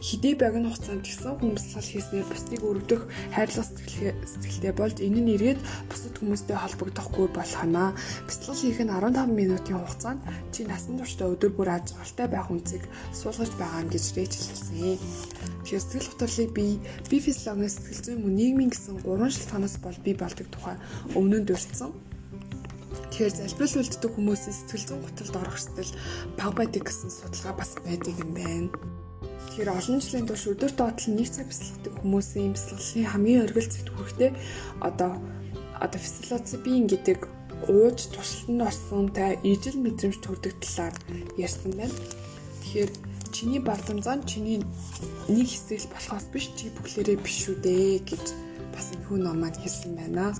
[0.00, 3.02] хідээ богино хугацаанд гисэн хүмүүслэл хийснээр бусдыг өргөдөх
[3.34, 5.60] хайрлах сэтгэлтэй болж энэ нь ирээд
[5.90, 7.90] бусад хүмүүстэй холбогдохгүй болох юмаа.
[8.26, 10.20] Бяцлал хийх нь 15 минутын хугацаанд
[10.52, 14.98] чи насан туршдаа өдөр бүр аж аргалтай байх үнцийг суулгаж байгаа юм гэж рэйчилсэн.
[15.64, 16.66] Тэгэхээр сэтгэл хөдлөлийг би
[17.10, 20.76] би физиологийн сэтгэл зүйн мөн нийгмийн гэсэн гурван шалтгаанаас бол би болдог тухай
[21.16, 21.92] өмнө нь дурдсан.
[23.14, 25.92] Тэгэхээр залбирал үлддэг хүмүүсийн сэтгэл зүйн гуталд орох хэвэл
[26.38, 28.68] баг байдаг гэсэн судалгаа бас байдаг юм байна.
[29.54, 34.30] Тэгэхээр олон жилийн турш өдөр доотлон нэг цаг бясалгадаг хүмүүсийн бясалгалын хамгийн оргил зэт хүрэхтэй
[34.82, 35.12] одоо
[35.78, 37.18] одоо физиологийн гэдэг
[37.70, 40.94] ууж туршилтанд орсонтай ижил мэдрэмж төрдөг талаар
[41.38, 41.94] ярьсан байна.
[42.66, 42.90] Тэгэхээр
[43.30, 44.58] чиний бардамзаан чиний
[45.30, 48.24] нэг хэсэг болохоос биш чи бүхлээрээ биш үү дээ гэж
[48.74, 50.34] бас энэ хүн номанд хэлсэн байна.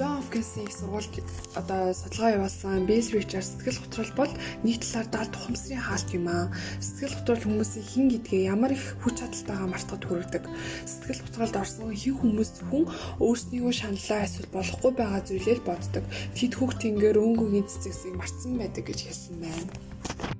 [0.00, 1.28] Джон Хопкинсийн их сургуульд
[1.60, 4.32] одоо судалгаа явуулсан Bill Richards сэтгэл готрол бол
[4.64, 6.48] нэг талаар далд ухамсарын хаалт юм аа.
[6.80, 10.44] Сэтгэл готрол хүмүүсийн хин гэдгээ ямар их хүч чадалтайгаа мартахад хүргэдэг.
[10.88, 12.88] Сэтгэл готролд орсон хин хүмүүс зөвхөн
[13.20, 16.04] өөрснийгөө шаналлаа эсвэл болохгүй байгаа зүйлээр боддог.
[16.32, 20.39] Тэд хүүхд тэнгээр өнгөгийн цэцэгсийг мартсан байдаг гэж хэлсэн байна.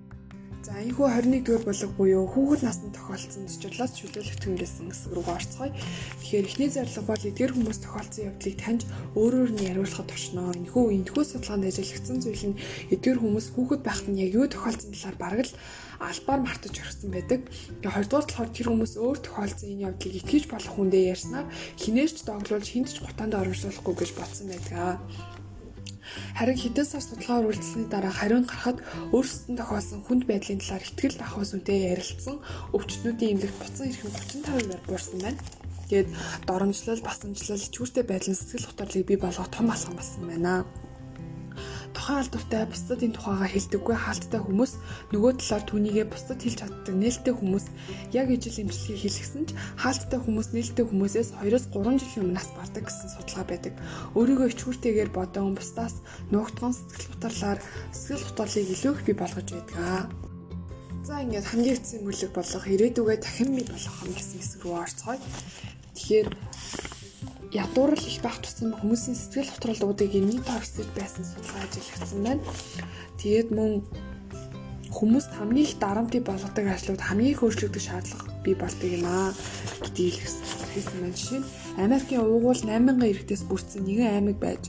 [0.71, 5.75] За энэхүү 21 дугаар болог буюу хүүхэд наснд тохиолдсон зочлоос чөлөөлөгдөн гэсэн хэсэг рүү орцгоё.
[6.23, 8.83] Тэгэхээр эхний зорилго бол эдгээр хүмүүс тохиолдсон явдлыг таньж
[9.19, 10.55] өөрөөр нь яриулахад орчноо.
[10.55, 12.61] Энэхүү энэхүү судалгаанд ажиллагдсан зүйл нь
[12.95, 15.59] эдгээр хүмүүс хүүхэд байхад нь яг юу тохиолдсон талаар бараг л
[16.07, 17.41] албаар мартаж орхисон байдаг.
[17.51, 21.47] Тэгээ хоёрдугаар талаар тэр хүмүүс өөр тохиолдсон энэ явдлыг итгэж болох хүндээ ярьснаар
[21.83, 25.03] хинээрч доглуулж хинт ч гутаанд оруулахгүй гэж бодсон байдаг.
[26.39, 28.79] Харин хэдэн сар судалгаар үргэлжлсэний дараа хариун гарахад
[29.15, 32.37] өөрсдөд тохиолсон хүнд байдлын талаар ихтгэл авах үсэнтэй ярилцсан
[32.75, 34.15] өвчтнүүдийн эмнэлэг буцан ирэх нь
[34.47, 35.41] 35%-аар буурсан байна.
[35.91, 36.09] Тэгээд
[36.47, 40.63] доромжлол, басамжлал, чүүртэй байдлын сэтгэл хөдлөлийг бий болгох том алхам болсон байна
[41.97, 44.73] тухайн алдвартай бусдад энэ тухайга хэлдэггүй хаалттай хүмүүс
[45.13, 47.67] нөгөө талаар түүнийгээ бусдад хэлж чаддаг нээлттэй хүмүүс
[48.15, 49.51] яг ижил имжлэгийг хэлгсэн ч
[49.83, 53.75] хаалттай хүмүүс нээлттэй хүмүүсээс 2-оос 3 жилийн өмнөөс бардаг гэсэн судалгаа байдаг.
[54.15, 55.95] Өөрийгөө ичгүүртэйгээр бодон бусдаас
[56.31, 57.59] нуугдгон сэтгэл хөдлөлөөр
[57.91, 60.11] сэтгэл хөдлөлийг илүү их бий болгож байдаг.
[61.01, 65.19] За ингээд хамгийн эцсийн бүлэг болох ирээдүгээ дахин бий болгох юм гэсэн хэсэг рүү орцгоё.
[65.97, 66.29] Тэгэхээр
[67.51, 72.43] ядуурл байх тусам хүмүүсийн сэтгэл хөдлөлтүүдийг нийт орсож байсан судалгаа ажиллагдсан байна.
[73.19, 73.73] Тэгээд мөн
[74.91, 79.31] хүмүүст хамгийн их дарамтыг болгодог ажлууд хамгийн их өөрчлөгдөх шаардлага бий болдог юм аа
[79.83, 80.17] гэдгийг
[80.75, 81.19] хэлсэн байна.
[81.19, 84.65] Жишээ нь Америкийн уугуул 8000 иргэдээс бүрдсэн нэгэн аймаг байж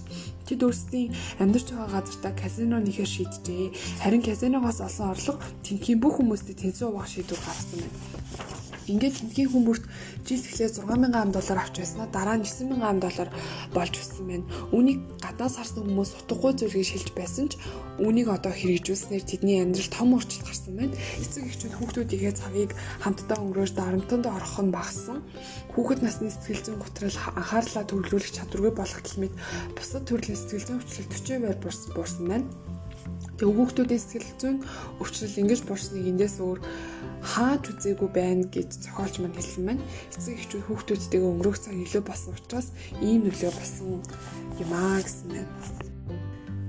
[0.46, 3.74] тэд өөрсдийн амьдарч байгаа газартаа казино нэхэр шийджээ.
[4.04, 8.61] Харин казиногоос олсон орлого тэнхийн бүх хүмүүстэй тэнцүү авах шийдвэр гаргасан байна.
[8.92, 9.86] Ингээд тэнхгийн хүмүүст
[10.28, 13.30] жил эхлээд 6000 ам доллар авч байснаа дараа нь 9000 ам доллар
[13.72, 14.46] болж өссөн байна.
[14.76, 17.56] Үүнийг гаднаас харсан хүмүүс утгагүй зүйлгийг шилж байсан ч
[18.04, 20.94] үүнийг одоо хэрэгжүүлснээр тэдний амьдрал том өөрчлөлт гарсан байна.
[21.24, 25.20] Эцэг эхчүүд хүүхдүүдийнхээ цагийг хамтдаа өнгөрөөж дарамтанд орох нь багассан.
[25.74, 29.34] Хүүхэд насны сэтгэл зүйн готрол анхаарлаа төвлөрүүлэх чадваргүй болох гэмэд
[29.78, 32.48] бусад төрлийн сэтгэл зүйн өвчлөл 40%-аар буурсан байна.
[33.42, 34.58] Тэгээ хүүхдүүдийн сэтгэл зүйн
[35.02, 36.60] өвчлөл ингэж буурсныг эндээс өөр
[37.26, 39.82] хааж үзээгүй байна гэж зохиолч мань хэлсэн байна.
[40.14, 42.70] Эцэг эхчүүд хүүхдүүдтэйгээ өнгөрөх цаг илүү болсон учраас
[43.02, 44.06] ийм нөлөө болсон
[44.62, 45.54] юм аа гэсэн байна.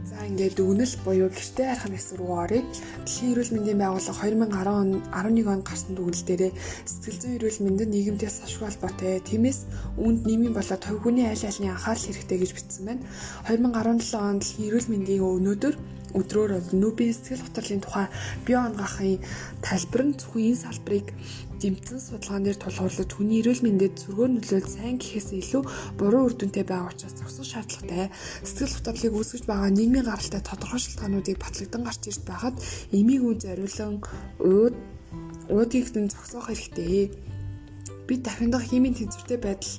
[0.09, 2.64] За ингээд дүгнэл буюу гэртээ харах хэсэг рүү оръё.
[3.05, 6.53] Дэлхийн эрүүл мэндийн байгууллага 2010 11 онд гарсан дүгнэл дээрээ
[6.89, 9.20] сэтгэл зүйн эрүүл мэндийн нийгэмдээс ашиг холбоотой.
[9.29, 9.61] Тиймээс
[10.01, 13.05] үүнд нийгмийн болоод хувь хүний аль альны анхаарал хэрэгтэй гэж бичсэн байна.
[13.45, 15.75] 2017 онд дэлхийн эрүүл мэндийн өнөөдөр
[16.19, 18.07] өдрөөр бол нүбийн сэтгэл хөдлөлийн тухай
[18.47, 19.19] бие онгахын
[19.65, 21.07] тайлбар нь зөвхөн энэ салбарыг
[21.63, 25.63] дэмцэн судалгаан дээр тулгуурлаж хүний эрүүл мэндэд зөвгөр нөлөөлж сайн гэхээс илүү
[25.95, 28.11] буруу үр дүнтэй байгаа учраас зогсох шаардлагатай.
[28.43, 32.57] Сэтгэл хөдлөлийг үүсгэж байгаа нийгмийн гаралтай тодорхой шалтгаануудыг батлагдсан гарч ирж байхад
[32.91, 34.03] эмийг үн зориулан
[34.43, 34.75] ууд
[35.55, 37.15] уудыг хэн зогсоох хэрэгтэй.
[38.11, 39.75] Бид дахиндах химийн тэнцвэртэй байдал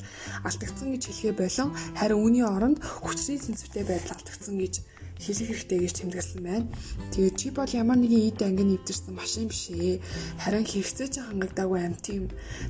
[0.47, 1.69] алдагдсан гэж хэлгээ болон
[1.99, 4.75] харин үүний оронд хүчний тэнцвэртэй байдал алдагдсан гэж
[5.19, 6.67] хэлэх хэрэгтэй гэж тэмдэглэсэн байна.
[7.13, 10.01] Тэгээд чи бол ямар нэгэн ид анги нэвдэрсэн машин биш ээ.
[10.41, 12.25] Харин хэрэгцээж хангагдаагүй амт юм.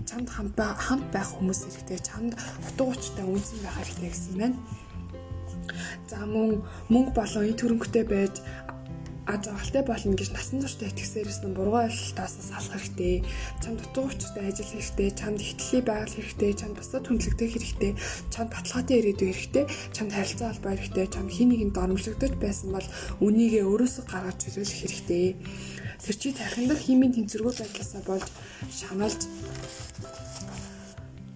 [0.07, 1.99] Чамд хамт байх хүмүүс хэрэгтэй.
[2.03, 4.57] Чамд утга учиртай үнсэн байх хэрэгтэй гэсэн байна.
[6.09, 8.35] За мөн мөнгө болон ид хөрөнгөтэй байж
[9.27, 13.23] аж аргалтай болно гэж насан туршдаа итгэсээрээс нь буруу ойлголтоос салах хэрэгтэй.
[13.63, 17.91] Чамд дутуу учиртай ажил хэрэгтэй, чамд ихтлийн байгаль хэрэгтэй, чамд бусдад хүндлэгдэх хэрэгтэй,
[18.33, 19.65] чамд баталгаатай ирээдүй хэрэгтэй,
[19.95, 22.87] чамд харилцаа холбоо хэрэгтэй, чамд хин нэгэнд дормжлогдож байсан бол
[23.23, 25.25] үнийгээ өөрөөсөө гаргаж чөлөөлөх хэрэгтэй.
[26.03, 28.27] Тэр чи тархиндах химийн тэнцвэргүй байдлаасаа болж
[28.75, 29.21] шаналж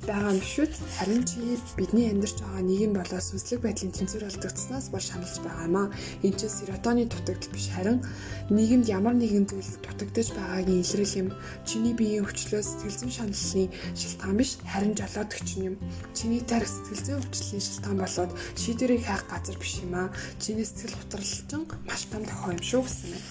[0.07, 0.87] байгаа юм шүү дээ.
[0.97, 5.75] Харин чи бидний амьдарч байгаа нийгэм болоо сүнслэг байдлын тэнцвэр алдагдсанаас бол шаналж байгаа юм
[5.77, 5.87] аа.
[6.23, 7.99] Энэ чинь серотоны дутагдал биш харин
[8.47, 11.29] нийгэмд ямар нэгэн зүйл дутагдж байгаагийн илрэл юм.
[11.67, 15.75] Чиний биеийн өвчлөө сэтгэл зүйн шаналлын шилтгаан биш харин жолоодөгч юм.
[16.15, 20.09] Чиний тарих сэтгэл зүйн өвчлөлийн шилтгаан болоод шийдвэрийг хайх газар биш юм аа.
[20.39, 23.23] Чиний сэтгэл хөдлөлчин маш том тохио юм шүү гэсэн юм.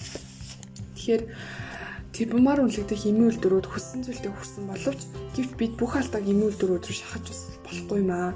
[0.93, 1.23] Тэгэхээр
[2.17, 5.01] Тэрбумаар үнэлэгдэх эмийн үйлдвэрүүд хүссэн зүйлдээ хүрсэн боловч
[5.37, 8.33] гэвч бид бүх алдааг эмийн үйлдвэрүүд рүү шахаж бас болохгүй юм аа.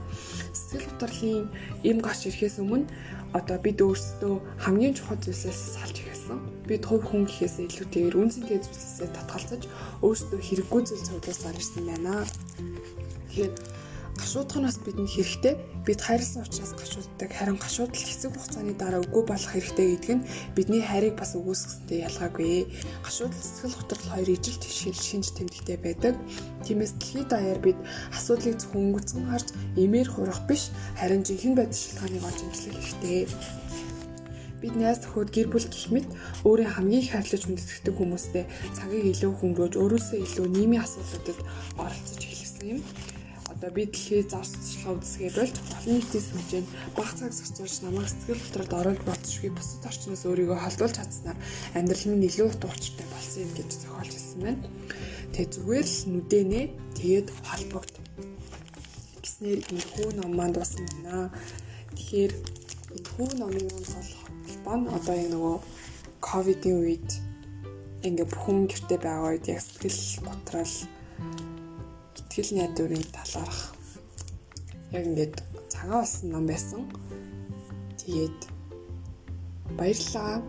[0.53, 1.49] Сэтгэл хөдлөлийн
[1.89, 2.85] эм гарч ирэхээс өмнө
[3.33, 6.37] одоо бид өөрсдөө хамгийн чухал зүйлсээс салж эхэлсэн.
[6.69, 9.65] Бид хувь хүн гэхээс илүүтэйгээр үнцэнтэй зүйлсээ татгалзаж
[10.05, 12.21] өөрсдөө хэрэггүй зүйл цуглуулж гарсан байна.
[13.33, 13.53] Тэгэхээр
[14.21, 15.55] гашуудханаас бидэнд хэрэгтэй
[15.85, 20.83] бид хайрлсан учраас гашууддаг харин гашуудл хэсэг хугацааны дараа үгүй болох хэрэгтэй гэдэг нь бидний
[20.85, 22.69] хайрыг бас үгүйсгэсэнтэй ялгаагүй.
[23.01, 26.13] Гашуудл сэтгэл хөдлөл хоёр ижил тишгэл шинж тэмдэгтэй байдаг.
[26.61, 27.79] Тиймээс дэлхийд даяар бид
[28.13, 30.69] асуудлыг зөвхөн өнгөцгөн харж эмээр хурах биш
[31.01, 33.25] харин жинхэнэ байдал шалтгааныг олж эмчлэх хэрэгтэй.
[34.61, 36.05] Бид найз төхөд гэр бүл гэх мэт
[36.45, 38.45] өөрийн хамгийн их хайрлаж хүндэтгдэг хүмүүстэй
[38.77, 41.39] цагийг илүү хөнгөөж өөрөөсөө илүү нийгмийн асуудлуудад
[41.81, 42.81] оролцож эхэлсэн юм
[43.61, 48.73] одоо би дэлхий зарцуулах үзсгээ болж олон нийтийн сүнжээнд баг цаг зарцуулж намайг сэтгэл хөдлөлд
[48.73, 51.37] оруулж болцшгүй бусад орчноос өөрийгөө холдуулж чадсанаар
[51.77, 54.65] амьдрал минь илүү утга учиртай болсон юм гэж зохиолж хэлсэн байна.
[55.37, 56.61] Тэгээ зүгээр л нүдэнэ
[56.97, 57.93] тэгээд холбогд.
[59.21, 61.29] Гиснэр энэ хүү ном маань дуусна байна.
[61.93, 62.33] Тэгэхээр
[62.97, 65.57] энэ хүү номын бол холбоо нь одоо яг нөгөө
[66.17, 67.09] ковидын үед
[68.09, 70.73] ингээ бүхэн гэрте байгаа үед яг сэтгэл готрал
[72.31, 73.59] сэтгэл найдварын талаарх
[74.95, 75.35] яг ингээд
[75.67, 76.81] цагаан болсон ном байсан.
[77.99, 78.39] Тэгээд
[79.75, 80.39] баярлалаа.